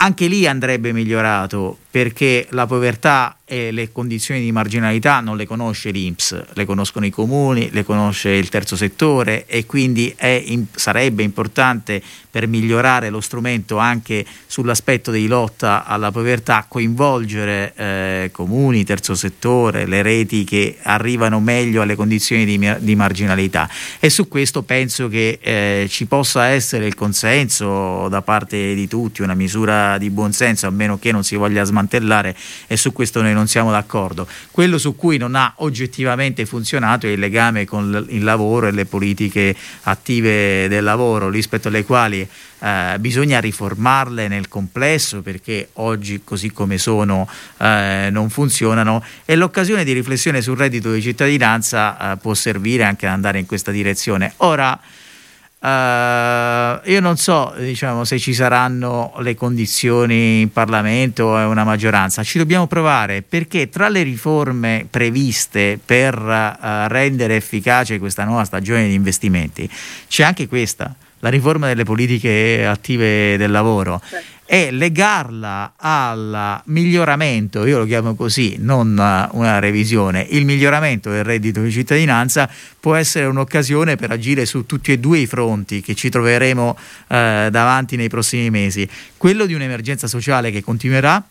Anche 0.00 0.26
lì 0.28 0.46
andrebbe 0.46 0.92
migliorato 0.92 1.78
perché 1.90 2.46
la 2.50 2.66
povertà 2.66 3.38
e 3.50 3.72
le 3.72 3.90
condizioni 3.90 4.42
di 4.42 4.52
marginalità 4.52 5.20
non 5.20 5.38
le 5.38 5.46
conosce 5.46 5.90
l'Inps, 5.90 6.38
le 6.52 6.66
conoscono 6.66 7.06
i 7.06 7.10
comuni, 7.10 7.70
le 7.72 7.82
conosce 7.82 8.28
il 8.28 8.50
terzo 8.50 8.76
settore 8.76 9.46
e 9.46 9.64
quindi 9.64 10.14
in, 10.20 10.66
sarebbe 10.74 11.22
importante 11.22 12.02
per 12.30 12.46
migliorare 12.46 13.08
lo 13.08 13.22
strumento 13.22 13.78
anche 13.78 14.24
sull'aspetto 14.46 15.10
di 15.10 15.26
lotta 15.26 15.86
alla 15.86 16.12
povertà 16.12 16.66
coinvolgere 16.68 17.72
eh, 17.74 18.30
comuni, 18.32 18.84
terzo 18.84 19.14
settore, 19.14 19.86
le 19.86 20.02
reti 20.02 20.44
che 20.44 20.76
arrivano 20.82 21.40
meglio 21.40 21.80
alle 21.80 21.94
condizioni 21.94 22.44
di, 22.44 22.76
di 22.80 22.94
marginalità. 22.96 23.66
E 23.98 24.10
su 24.10 24.28
questo 24.28 24.60
penso 24.62 25.08
che 25.08 25.38
eh, 25.40 25.86
ci 25.88 26.04
possa 26.04 26.48
essere 26.48 26.84
il 26.86 26.94
consenso 26.94 28.08
da 28.08 28.20
parte 28.20 28.74
di 28.74 28.86
tutti, 28.86 29.22
una 29.22 29.34
misura 29.34 29.96
di 29.96 30.10
buonsenso 30.10 30.66
a 30.66 30.70
meno 30.70 30.98
che 30.98 31.12
non 31.12 31.24
si 31.24 31.34
voglia 31.34 31.64
smantellare 31.64 31.86
smantellare 31.88 32.36
e 32.66 32.76
su 32.76 32.92
questo 32.92 33.22
noi 33.22 33.32
non 33.32 33.48
siamo 33.48 33.70
d'accordo. 33.70 34.28
Quello 34.50 34.78
su 34.78 34.94
cui 34.94 35.16
non 35.16 35.34
ha 35.34 35.54
oggettivamente 35.56 36.44
funzionato 36.44 37.06
è 37.06 37.10
il 37.10 37.18
legame 37.18 37.64
con 37.64 38.06
il 38.10 38.22
lavoro 38.22 38.68
e 38.68 38.72
le 38.72 38.84
politiche 38.84 39.56
attive 39.82 40.68
del 40.68 40.84
lavoro 40.84 41.30
rispetto 41.30 41.68
alle 41.68 41.84
quali 41.84 42.28
eh, 42.60 42.96
bisogna 42.98 43.40
riformarle 43.40 44.28
nel 44.28 44.48
complesso 44.48 45.22
perché 45.22 45.70
oggi 45.74 46.20
così 46.22 46.50
come 46.50 46.76
sono 46.76 47.28
eh, 47.58 48.08
non 48.10 48.28
funzionano 48.30 49.02
e 49.24 49.36
l'occasione 49.36 49.84
di 49.84 49.92
riflessione 49.92 50.42
sul 50.42 50.56
reddito 50.56 50.92
di 50.92 51.00
cittadinanza 51.00 52.12
eh, 52.12 52.16
può 52.18 52.34
servire 52.34 52.84
anche 52.84 53.06
ad 53.06 53.12
andare 53.12 53.38
in 53.38 53.46
questa 53.46 53.70
direzione. 53.70 54.34
Ora, 54.38 54.78
Uh, 55.60 56.78
io 56.88 57.00
non 57.00 57.16
so 57.16 57.52
diciamo, 57.58 58.04
se 58.04 58.18
ci 58.20 58.32
saranno 58.32 59.12
le 59.18 59.34
condizioni 59.34 60.42
in 60.42 60.52
Parlamento 60.52 61.36
e 61.36 61.42
una 61.42 61.64
maggioranza, 61.64 62.22
ci 62.22 62.38
dobbiamo 62.38 62.68
provare 62.68 63.22
perché 63.22 63.68
tra 63.68 63.88
le 63.88 64.04
riforme 64.04 64.86
previste 64.88 65.80
per 65.84 66.16
uh, 66.16 66.86
rendere 66.86 67.34
efficace 67.34 67.98
questa 67.98 68.22
nuova 68.22 68.44
stagione 68.44 68.86
di 68.86 68.94
investimenti 68.94 69.68
c'è 70.06 70.22
anche 70.22 70.46
questa, 70.46 70.94
la 71.20 71.28
riforma 71.28 71.66
delle 71.66 71.84
politiche 71.84 72.64
attive 72.66 73.36
del 73.36 73.50
lavoro. 73.50 74.00
Certo 74.08 74.36
e 74.50 74.70
legarla 74.70 75.74
al 75.76 76.62
miglioramento, 76.64 77.66
io 77.66 77.80
lo 77.80 77.84
chiamo 77.84 78.14
così, 78.14 78.56
non 78.58 78.92
una 79.32 79.58
revisione, 79.58 80.26
il 80.30 80.46
miglioramento 80.46 81.10
del 81.10 81.22
reddito 81.22 81.60
di 81.60 81.70
cittadinanza 81.70 82.48
può 82.80 82.94
essere 82.94 83.26
un'occasione 83.26 83.96
per 83.96 84.10
agire 84.10 84.46
su 84.46 84.64
tutti 84.64 84.90
e 84.90 84.98
due 84.98 85.18
i 85.18 85.26
fronti 85.26 85.82
che 85.82 85.94
ci 85.94 86.08
troveremo 86.08 86.78
eh, 87.08 87.48
davanti 87.50 87.96
nei 87.96 88.08
prossimi 88.08 88.48
mesi. 88.48 88.88
Quello 89.18 89.44
di 89.44 89.52
un'emergenza 89.52 90.06
sociale 90.06 90.50
che 90.50 90.62
continuerà 90.62 91.22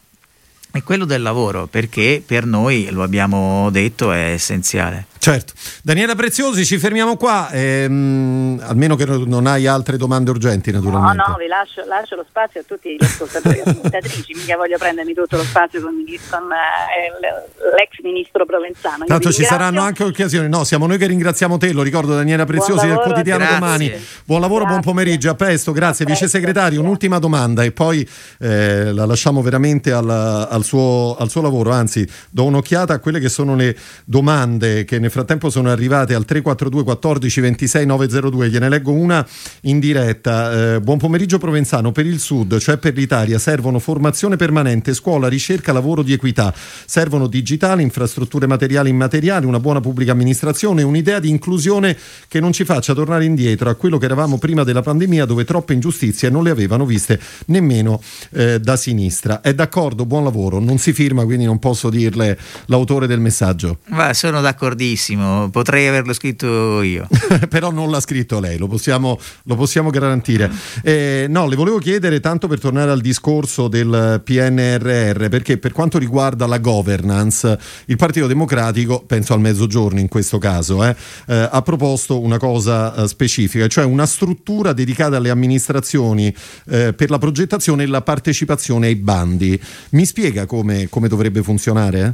e 0.71 0.83
quello 0.83 1.05
del 1.05 1.21
lavoro, 1.21 1.67
perché 1.67 2.21
per 2.25 2.45
noi, 2.45 2.89
lo 2.91 3.03
abbiamo 3.03 3.69
detto, 3.71 4.11
è 4.11 4.31
essenziale. 4.31 5.05
Certo. 5.19 5.53
Daniela 5.83 6.15
Preziosi, 6.15 6.65
ci 6.65 6.77
fermiamo 6.77 7.17
qua, 7.17 7.49
ehm, 7.51 8.61
almeno 8.63 8.95
che 8.95 9.05
non 9.05 9.45
hai 9.45 9.67
altre 9.67 9.97
domande 9.97 10.29
urgenti 10.31 10.71
naturalmente. 10.71 11.17
No, 11.17 11.31
no, 11.31 11.37
vi 11.37 11.47
lascio, 11.47 11.83
lascio 11.85 12.15
lo 12.15 12.25
spazio 12.27 12.61
a 12.61 12.63
tutti 12.65 12.95
gli 12.95 13.03
ascoltatori 13.03 13.57
e 13.57 13.63
ascoltatrici, 13.65 14.33
mica 14.35 14.55
voglio 14.55 14.77
prendermi 14.77 15.13
tutto 15.13 15.35
lo 15.35 15.43
spazio 15.43 15.81
con, 15.81 15.95
con 16.29 16.49
eh, 16.51 17.75
l'ex 17.75 18.01
ministro 18.03 18.45
Provenzano. 18.45 18.99
Io 18.99 19.07
Tanto 19.07 19.31
ci 19.33 19.43
saranno 19.43 19.81
anche 19.81 20.03
occasioni, 20.03 20.47
no, 20.47 20.63
siamo 20.63 20.87
noi 20.87 20.97
che 20.97 21.07
ringraziamo 21.07 21.57
te, 21.57 21.73
lo 21.73 21.81
ricordo 21.81 22.15
Daniela 22.15 22.45
Preziosi 22.45 22.87
del 22.87 22.95
quotidiano 22.95 23.39
grazie. 23.39 23.59
domani. 23.59 23.91
Buon 24.23 24.39
lavoro, 24.39 24.63
grazie. 24.63 24.79
buon 24.79 24.93
pomeriggio, 24.95 25.29
a 25.29 25.35
presto, 25.35 25.71
grazie. 25.73 26.05
A 26.05 26.07
Vice 26.07 26.29
segretario, 26.29 26.79
un'ultima 26.79 27.19
domanda 27.19 27.63
e 27.63 27.71
poi 27.71 28.07
eh, 28.39 28.93
la 28.93 29.05
lasciamo 29.05 29.41
veramente 29.41 29.91
al, 29.91 30.47
al, 30.57 30.65
suo, 30.65 31.15
al 31.17 31.29
suo 31.29 31.41
lavoro, 31.41 31.71
anzi 31.71 32.07
do 32.29 32.43
un'occhiata 32.45 32.93
a 32.93 32.99
quelle 32.99 33.19
che 33.19 33.29
sono 33.29 33.55
le 33.55 33.77
domande 34.03 34.83
che 34.83 34.99
ne 34.99 35.09
frattempo 35.09 35.49
sono 35.49 35.69
arrivate 35.69 36.13
al 36.13 36.25
342 36.25 36.83
14 36.83 37.41
26 37.41 37.85
902, 37.85 38.49
gliene 38.49 38.69
leggo 38.69 38.91
una 38.91 39.25
in 39.61 39.79
diretta. 39.79 40.75
Eh, 40.75 40.81
buon 40.81 40.97
pomeriggio 40.97 41.37
Provenzano, 41.37 41.91
per 41.91 42.05
il 42.05 42.19
Sud, 42.19 42.57
cioè 42.59 42.77
per 42.77 42.95
l'Italia, 42.95 43.39
servono 43.39 43.79
formazione 43.79 44.35
permanente, 44.35 44.93
scuola, 44.93 45.27
ricerca, 45.27 45.71
lavoro 45.71 46.01
di 46.01 46.13
equità, 46.13 46.53
servono 46.85 47.27
digitali, 47.27 47.83
infrastrutture 47.83 48.47
materiali 48.47 48.89
e 48.89 48.91
immateriali, 48.91 49.45
una 49.45 49.59
buona 49.59 49.79
pubblica 49.79 50.11
amministrazione, 50.11 50.81
un'idea 50.83 51.19
di 51.19 51.29
inclusione 51.29 51.95
che 52.27 52.39
non 52.39 52.51
ci 52.51 52.65
faccia 52.65 52.93
tornare 52.93 53.25
indietro 53.25 53.69
a 53.69 53.75
quello 53.75 53.97
che 53.97 54.05
eravamo 54.05 54.37
prima 54.37 54.63
della 54.63 54.81
pandemia 54.81 55.25
dove 55.25 55.45
troppe 55.45 55.73
ingiustizie 55.73 56.29
non 56.29 56.43
le 56.43 56.49
avevano 56.49 56.85
viste 56.85 57.19
nemmeno 57.47 58.01
eh, 58.31 58.59
da 58.59 58.75
sinistra. 58.75 59.41
È 59.41 59.53
d'accordo, 59.53 60.05
buon 60.05 60.23
lavoro, 60.23 60.46
non 60.49 60.77
si 60.77 60.93
firma 60.93 61.25
quindi 61.25 61.45
non 61.45 61.59
posso 61.59 61.89
dirle 61.89 62.37
l'autore 62.65 63.07
del 63.07 63.19
messaggio. 63.19 63.79
Beh, 63.87 64.13
sono 64.13 64.41
d'accordissimo 64.41 65.49
potrei 65.49 65.87
averlo 65.87 66.13
scritto 66.13 66.81
io. 66.81 67.07
Però 67.49 67.71
non 67.71 67.89
l'ha 67.89 67.99
scritto 67.99 68.39
lei, 68.39 68.57
lo 68.57 68.67
possiamo, 68.67 69.19
lo 69.43 69.55
possiamo 69.55 69.89
garantire. 69.89 70.51
Eh, 70.83 71.25
no, 71.29 71.47
le 71.47 71.55
volevo 71.55 71.79
chiedere, 71.79 72.19
tanto 72.19 72.47
per 72.47 72.59
tornare 72.59 72.91
al 72.91 73.01
discorso 73.01 73.67
del 73.67 74.21
PNRR, 74.23 75.27
perché 75.29 75.57
per 75.57 75.71
quanto 75.71 75.97
riguarda 75.97 76.45
la 76.45 76.59
governance, 76.59 77.57
il 77.85 77.95
Partito 77.95 78.27
Democratico, 78.27 79.03
penso 79.05 79.33
al 79.33 79.39
mezzogiorno 79.39 79.99
in 79.99 80.07
questo 80.07 80.37
caso, 80.37 80.83
eh, 80.83 80.95
eh, 81.27 81.49
ha 81.51 81.61
proposto 81.61 82.19
una 82.19 82.37
cosa 82.37 82.93
eh, 82.93 83.07
specifica, 83.07 83.67
cioè 83.67 83.83
una 83.83 84.05
struttura 84.05 84.73
dedicata 84.73 85.17
alle 85.17 85.29
amministrazioni 85.29 86.33
eh, 86.67 86.93
per 86.93 87.09
la 87.09 87.17
progettazione 87.17 87.83
e 87.83 87.87
la 87.87 88.01
partecipazione 88.01 88.87
ai 88.87 88.95
bandi. 88.95 89.59
Mi 89.91 90.05
spiega 90.05 90.36
come, 90.45 90.87
come 90.89 91.07
dovrebbe 91.07 91.41
funzionare? 91.41 92.13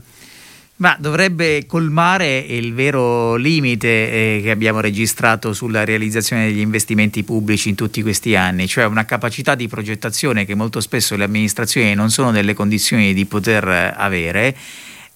Ma 0.75 0.97
dovrebbe 0.99 1.65
colmare 1.67 2.39
il 2.39 2.73
vero 2.73 3.35
limite 3.35 3.87
eh, 3.87 4.41
che 4.43 4.49
abbiamo 4.49 4.79
registrato 4.79 5.53
sulla 5.53 5.85
realizzazione 5.85 6.47
degli 6.47 6.59
investimenti 6.59 7.23
pubblici 7.23 7.69
in 7.69 7.75
tutti 7.75 8.01
questi 8.01 8.35
anni, 8.35 8.67
cioè 8.67 8.85
una 8.85 9.05
capacità 9.05 9.53
di 9.53 9.67
progettazione 9.67 10.45
che 10.45 10.55
molto 10.55 10.81
spesso 10.81 11.15
le 11.15 11.25
amministrazioni 11.25 11.93
non 11.93 12.09
sono 12.09 12.31
nelle 12.31 12.53
condizioni 12.53 13.13
di 13.13 13.25
poter 13.25 13.67
eh, 13.67 13.93
avere 13.95 14.55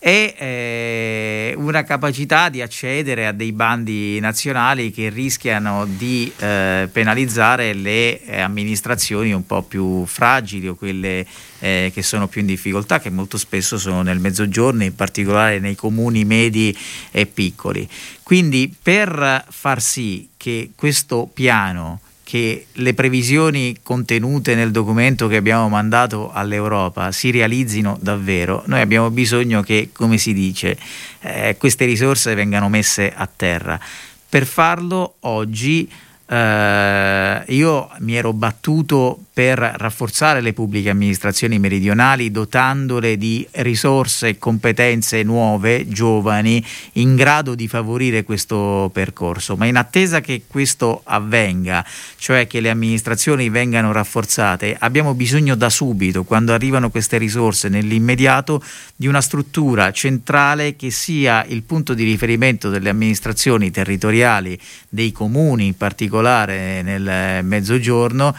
e 0.08 0.34
eh, 0.38 1.54
una 1.58 1.84
capacità 1.84 2.48
di 2.48 2.62
accedere 2.62 3.28
a 3.28 3.34
dei 3.34 3.52
bandi 3.52 4.22
nazionali 4.22 4.90
che 4.90 5.10
rischiano 5.10 5.86
di 5.86 6.32
eh, 6.38 6.88
penalizzare 6.90 7.74
le 7.74 8.24
eh, 8.24 8.40
amministrazioni 8.40 9.34
un 9.34 9.46
po' 9.46 9.64
più 9.64 10.06
fragili 10.06 10.70
o 10.70 10.76
quelle 10.76 11.28
eh, 11.60 11.92
che 11.94 12.04
sono 12.04 12.30
più 12.30 12.40
in 12.40 12.48
difficoltà, 12.48 13.02
che 13.02 13.10
molto 13.10 13.38
spesso 13.38 13.78
sono 13.78 14.02
nel 14.02 14.20
mezzogiorno, 14.20 14.86
in 14.86 14.96
particolare 14.96 15.60
nei 15.60 15.76
comuni 15.76 16.24
medi 16.24 16.74
e 17.12 17.26
piccoli. 17.26 17.86
Quindi 18.24 18.74
per 18.82 19.44
far 19.50 19.82
sì 19.82 20.30
che 20.38 20.70
questo 20.74 21.30
piano 21.34 22.00
che 22.28 22.66
le 22.74 22.94
previsioni 22.94 23.78
contenute 23.82 24.54
nel 24.54 24.72
documento 24.72 25.30
che 25.30 25.38
abbiamo 25.38 25.70
mandato 25.70 26.30
all'Europa 26.30 27.14
si 27.14 27.32
realizzino 27.32 27.98
davvero, 28.02 28.64
noi 28.66 28.82
abbiamo 28.82 29.10
bisogno 29.10 29.62
che, 29.62 29.92
come 29.94 30.18
si 30.18 30.34
dice, 30.34 30.78
eh, 31.22 31.56
queste 31.58 31.86
risorse 31.86 32.36
vengano 32.36 32.68
messe 32.68 33.14
a 33.16 33.30
terra. 33.34 33.80
Per 34.28 34.46
farlo 34.46 35.16
oggi 35.22 35.90
eh, 36.26 37.44
io 37.48 37.90
mi 38.00 38.16
ero 38.18 38.34
battuto 38.34 39.27
per 39.38 39.60
rafforzare 39.60 40.42
le 40.42 40.52
pubbliche 40.52 40.90
amministrazioni 40.90 41.60
meridionali 41.60 42.32
dotandole 42.32 43.18
di 43.18 43.48
risorse 43.52 44.30
e 44.30 44.38
competenze 44.40 45.22
nuove, 45.22 45.88
giovani, 45.88 46.66
in 46.94 47.16
grado 47.16 47.54
di 47.54 47.68
favorire 47.68 48.24
questo 48.24 48.90
percorso. 48.92 49.56
Ma 49.56 49.68
in 49.68 49.76
attesa 49.76 50.22
che 50.22 50.42
questo 50.48 51.02
avvenga, 51.04 51.86
cioè 52.18 52.48
che 52.48 52.62
le 52.62 52.72
amministrazioni 52.72 53.50
vengano 53.50 53.92
rafforzate, 53.92 54.76
abbiamo 54.80 55.14
bisogno 55.14 55.54
da 55.54 55.70
subito, 55.70 56.24
quando 56.24 56.52
arrivano 56.52 56.90
queste 56.90 57.20
risorse 57.20 57.70
nell'immediato, 57.70 58.64
di 58.96 59.06
una 59.06 59.22
struttura 59.22 59.92
centrale 59.92 60.76
che 60.76 60.90
sia 60.90 61.46
il 61.48 61.62
punto 61.62 61.94
di 61.94 62.04
riferimento 62.04 62.72
delle 62.72 62.90
amministrazioni 62.90 63.70
territoriali, 63.70 64.60
dei 64.90 65.12
comuni 65.12 65.68
in 65.68 65.78
particolare 65.78 66.82
nel 66.82 67.44
mezzogiorno, 67.46 68.36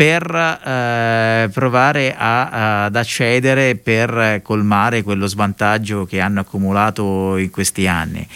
per 0.00 0.24
eh, 0.32 1.50
provare 1.52 2.16
a, 2.16 2.84
ad 2.84 2.96
accedere 2.96 3.74
per 3.74 4.40
colmare 4.42 5.02
quello 5.02 5.26
svantaggio 5.26 6.06
che 6.06 6.20
hanno 6.20 6.40
accumulato 6.40 7.36
in 7.36 7.50
questi 7.50 7.86
anni. 7.86 8.26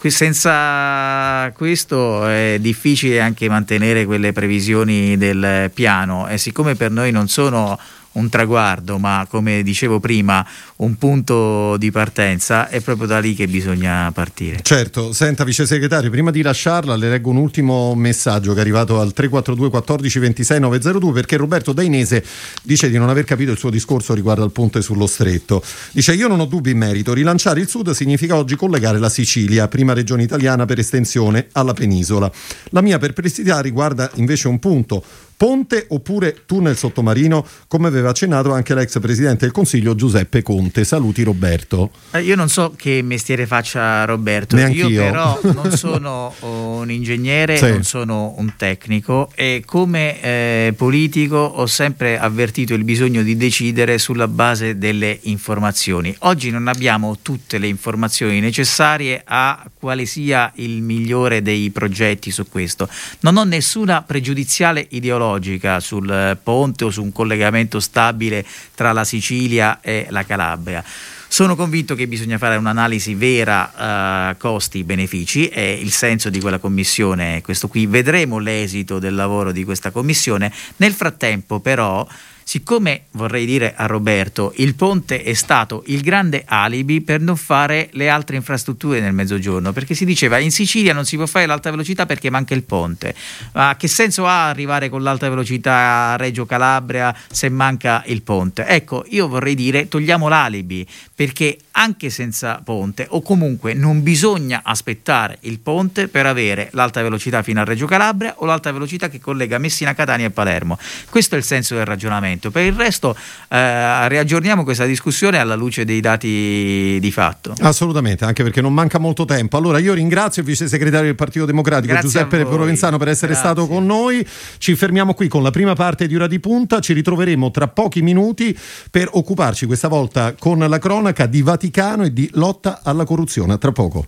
Senza 0.00 1.50
questo 1.56 2.24
è 2.28 2.58
difficile 2.60 3.20
anche 3.20 3.48
mantenere 3.48 4.04
quelle 4.04 4.32
previsioni 4.32 5.16
del 5.16 5.72
piano 5.74 6.28
e 6.28 6.38
siccome 6.38 6.76
per 6.76 6.92
noi 6.92 7.10
non 7.10 7.26
sono 7.26 7.76
un 8.12 8.28
traguardo, 8.28 8.98
ma 8.98 9.26
come 9.28 9.62
dicevo 9.62 10.00
prima, 10.00 10.46
un 10.76 10.96
punto 10.96 11.76
di 11.76 11.90
partenza, 11.90 12.68
è 12.68 12.80
proprio 12.80 13.06
da 13.06 13.18
lì 13.18 13.34
che 13.34 13.46
bisogna 13.46 14.10
partire. 14.12 14.60
Certo, 14.62 15.12
senta 15.12 15.44
vice 15.44 15.66
segretario, 15.66 16.10
prima 16.10 16.30
di 16.30 16.42
lasciarla 16.42 16.96
le 16.96 17.08
leggo 17.08 17.30
un 17.30 17.36
ultimo 17.36 17.94
messaggio 17.94 18.52
che 18.52 18.58
è 18.58 18.60
arrivato 18.62 19.00
al 19.00 19.12
342 19.12 19.70
14 19.70 20.18
26 20.18 20.60
902 20.60 21.12
perché 21.12 21.36
Roberto 21.36 21.72
Dainese 21.72 22.24
dice 22.62 22.90
di 22.90 22.98
non 22.98 23.08
aver 23.08 23.24
capito 23.24 23.52
il 23.52 23.58
suo 23.58 23.70
discorso 23.70 24.14
riguardo 24.14 24.42
al 24.42 24.52
ponte 24.52 24.82
sullo 24.82 25.06
stretto. 25.06 25.62
Dice 25.92 26.14
io 26.14 26.28
non 26.28 26.40
ho 26.40 26.46
dubbi 26.46 26.70
in 26.70 26.78
merito, 26.78 27.12
rilanciare 27.12 27.60
il 27.60 27.68
sud 27.68 27.90
significa 27.90 28.36
oggi 28.36 28.56
collegare 28.56 28.98
la 28.98 29.08
Sicilia, 29.08 29.68
prima 29.68 29.92
regione 29.92 30.22
italiana 30.22 30.64
per 30.64 30.78
estensione, 30.78 31.48
alla 31.52 31.74
penisola. 31.74 32.30
La 32.70 32.80
mia 32.80 32.98
perplessità 32.98 33.60
riguarda 33.60 34.10
invece 34.14 34.48
un 34.48 34.58
punto 34.58 35.04
Ponte 35.38 35.86
oppure 35.90 36.42
tunnel 36.46 36.76
sottomarino, 36.76 37.46
come 37.68 37.86
aveva 37.86 38.08
accennato 38.08 38.52
anche 38.52 38.74
l'ex 38.74 38.98
presidente 38.98 39.44
del 39.44 39.52
Consiglio 39.52 39.94
Giuseppe 39.94 40.42
Conte. 40.42 40.82
Saluti 40.82 41.22
Roberto. 41.22 41.92
Eh, 42.10 42.22
io 42.22 42.34
non 42.34 42.48
so 42.48 42.74
che 42.76 43.02
mestiere 43.04 43.46
faccia 43.46 44.04
Roberto, 44.04 44.56
Neanch'io. 44.56 44.88
io 44.88 45.00
però 45.00 45.40
non 45.42 45.70
sono 45.78 46.34
un 46.40 46.90
ingegnere, 46.90 47.56
sì. 47.56 47.68
non 47.68 47.84
sono 47.84 48.34
un 48.38 48.54
tecnico 48.56 49.30
e 49.36 49.62
come 49.64 50.20
eh, 50.20 50.74
politico 50.76 51.36
ho 51.36 51.66
sempre 51.66 52.18
avvertito 52.18 52.74
il 52.74 52.82
bisogno 52.82 53.22
di 53.22 53.36
decidere 53.36 53.98
sulla 53.98 54.26
base 54.26 54.76
delle 54.76 55.20
informazioni. 55.22 56.12
Oggi 56.22 56.50
non 56.50 56.66
abbiamo 56.66 57.18
tutte 57.22 57.58
le 57.58 57.68
informazioni 57.68 58.40
necessarie 58.40 59.22
a 59.24 59.64
quale 59.72 60.04
sia 60.04 60.50
il 60.56 60.82
migliore 60.82 61.42
dei 61.42 61.70
progetti 61.70 62.32
su 62.32 62.48
questo. 62.48 62.88
Non 63.20 63.36
ho 63.36 63.44
nessuna 63.44 64.02
pregiudiziale 64.02 64.84
ideologica 64.90 65.26
tecnologica 65.28 65.80
sul 65.80 66.38
ponte 66.42 66.84
o 66.84 66.90
su 66.90 67.02
un 67.02 67.12
collegamento 67.12 67.80
stabile 67.80 68.44
tra 68.74 68.92
la 68.92 69.04
Sicilia 69.04 69.80
e 69.82 70.06
la 70.08 70.24
Calabria. 70.24 70.82
Sono 71.30 71.56
convinto 71.56 71.94
che 71.94 72.08
bisogna 72.08 72.38
fare 72.38 72.56
un'analisi 72.56 73.14
vera 73.14 74.30
uh, 74.30 74.36
costi-benefici, 74.38 75.48
è 75.48 75.60
il 75.60 75.92
senso 75.92 76.30
di 76.30 76.40
quella 76.40 76.58
commissione, 76.58 77.42
questo 77.42 77.68
qui 77.68 77.84
vedremo 77.84 78.38
l'esito 78.38 78.98
del 78.98 79.14
lavoro 79.14 79.52
di 79.52 79.62
questa 79.62 79.90
commissione. 79.90 80.50
Nel 80.76 80.94
frattempo 80.94 81.60
però 81.60 82.06
Siccome 82.48 83.02
vorrei 83.10 83.44
dire 83.44 83.74
a 83.76 83.84
Roberto, 83.84 84.54
il 84.56 84.74
ponte 84.74 85.22
è 85.22 85.34
stato 85.34 85.82
il 85.88 86.00
grande 86.00 86.44
alibi 86.46 87.02
per 87.02 87.20
non 87.20 87.36
fare 87.36 87.90
le 87.92 88.08
altre 88.08 88.36
infrastrutture 88.36 89.00
nel 89.00 89.12
mezzogiorno, 89.12 89.74
perché 89.74 89.92
si 89.92 90.06
diceva 90.06 90.38
in 90.38 90.50
Sicilia 90.50 90.94
non 90.94 91.04
si 91.04 91.16
può 91.16 91.26
fare 91.26 91.44
l'alta 91.44 91.68
velocità 91.70 92.06
perché 92.06 92.30
manca 92.30 92.54
il 92.54 92.62
ponte. 92.62 93.14
Ma 93.52 93.76
che 93.76 93.86
senso 93.86 94.26
ha 94.26 94.48
arrivare 94.48 94.88
con 94.88 95.02
l'alta 95.02 95.28
velocità 95.28 96.12
a 96.12 96.16
Reggio 96.16 96.46
Calabria 96.46 97.14
se 97.30 97.50
manca 97.50 98.02
il 98.06 98.22
ponte? 98.22 98.64
Ecco, 98.64 99.04
io 99.10 99.28
vorrei 99.28 99.54
dire 99.54 99.86
togliamo 99.86 100.26
l'alibi, 100.26 100.86
perché 101.18 101.58
anche 101.72 102.10
senza 102.10 102.60
ponte 102.62 103.04
o 103.10 103.22
comunque 103.22 103.74
non 103.74 104.04
bisogna 104.04 104.60
aspettare 104.62 105.38
il 105.40 105.58
ponte 105.58 106.06
per 106.06 106.26
avere 106.26 106.68
l'alta 106.74 107.02
velocità 107.02 107.42
fino 107.42 107.60
a 107.60 107.64
Reggio 107.64 107.86
Calabria 107.86 108.34
o 108.36 108.44
l'alta 108.44 108.70
velocità 108.70 109.08
che 109.08 109.18
collega 109.18 109.58
Messina, 109.58 109.94
Catania 109.94 110.26
e 110.26 110.30
Palermo. 110.30 110.78
Questo 111.10 111.34
è 111.34 111.38
il 111.38 111.42
senso 111.42 111.74
del 111.74 111.86
ragionamento. 111.86 112.52
Per 112.52 112.62
il 112.62 112.72
resto 112.72 113.16
eh, 113.48 114.08
riaggiorniamo 114.08 114.62
questa 114.62 114.84
discussione 114.84 115.38
alla 115.38 115.56
luce 115.56 115.84
dei 115.84 115.98
dati 116.00 116.98
di 117.00 117.10
fatto. 117.10 117.52
Assolutamente, 117.62 118.24
anche 118.24 118.44
perché 118.44 118.60
non 118.60 118.72
manca 118.72 119.00
molto 119.00 119.24
tempo. 119.24 119.56
Allora 119.56 119.80
io 119.80 119.94
ringrazio 119.94 120.42
il 120.42 120.46
vice 120.46 120.68
segretario 120.68 121.06
del 121.06 121.16
Partito 121.16 121.46
Democratico 121.46 121.94
Grazie 121.94 122.10
Giuseppe 122.10 122.44
Provenzano 122.44 122.96
per 122.96 123.08
essere 123.08 123.32
Grazie. 123.32 123.50
stato 123.50 123.66
con 123.66 123.84
noi. 123.84 124.24
Ci 124.58 124.76
fermiamo 124.76 125.14
qui 125.14 125.26
con 125.26 125.42
la 125.42 125.50
prima 125.50 125.74
parte 125.74 126.06
di 126.06 126.14
Ora 126.14 126.28
di 126.28 126.38
Punta, 126.38 126.78
ci 126.78 126.92
ritroveremo 126.92 127.50
tra 127.50 127.66
pochi 127.66 128.02
minuti 128.02 128.56
per 128.88 129.08
occuparci 129.10 129.66
questa 129.66 129.88
volta 129.88 130.34
con 130.38 130.60
la 130.60 130.78
cronaca 131.08 131.26
di 131.26 131.42
Vaticano 131.42 132.04
e 132.04 132.12
di 132.12 132.28
lotta 132.34 132.80
alla 132.82 133.04
corruzione. 133.04 133.54
A 133.54 133.58
tra 133.58 133.72
poco. 133.72 134.06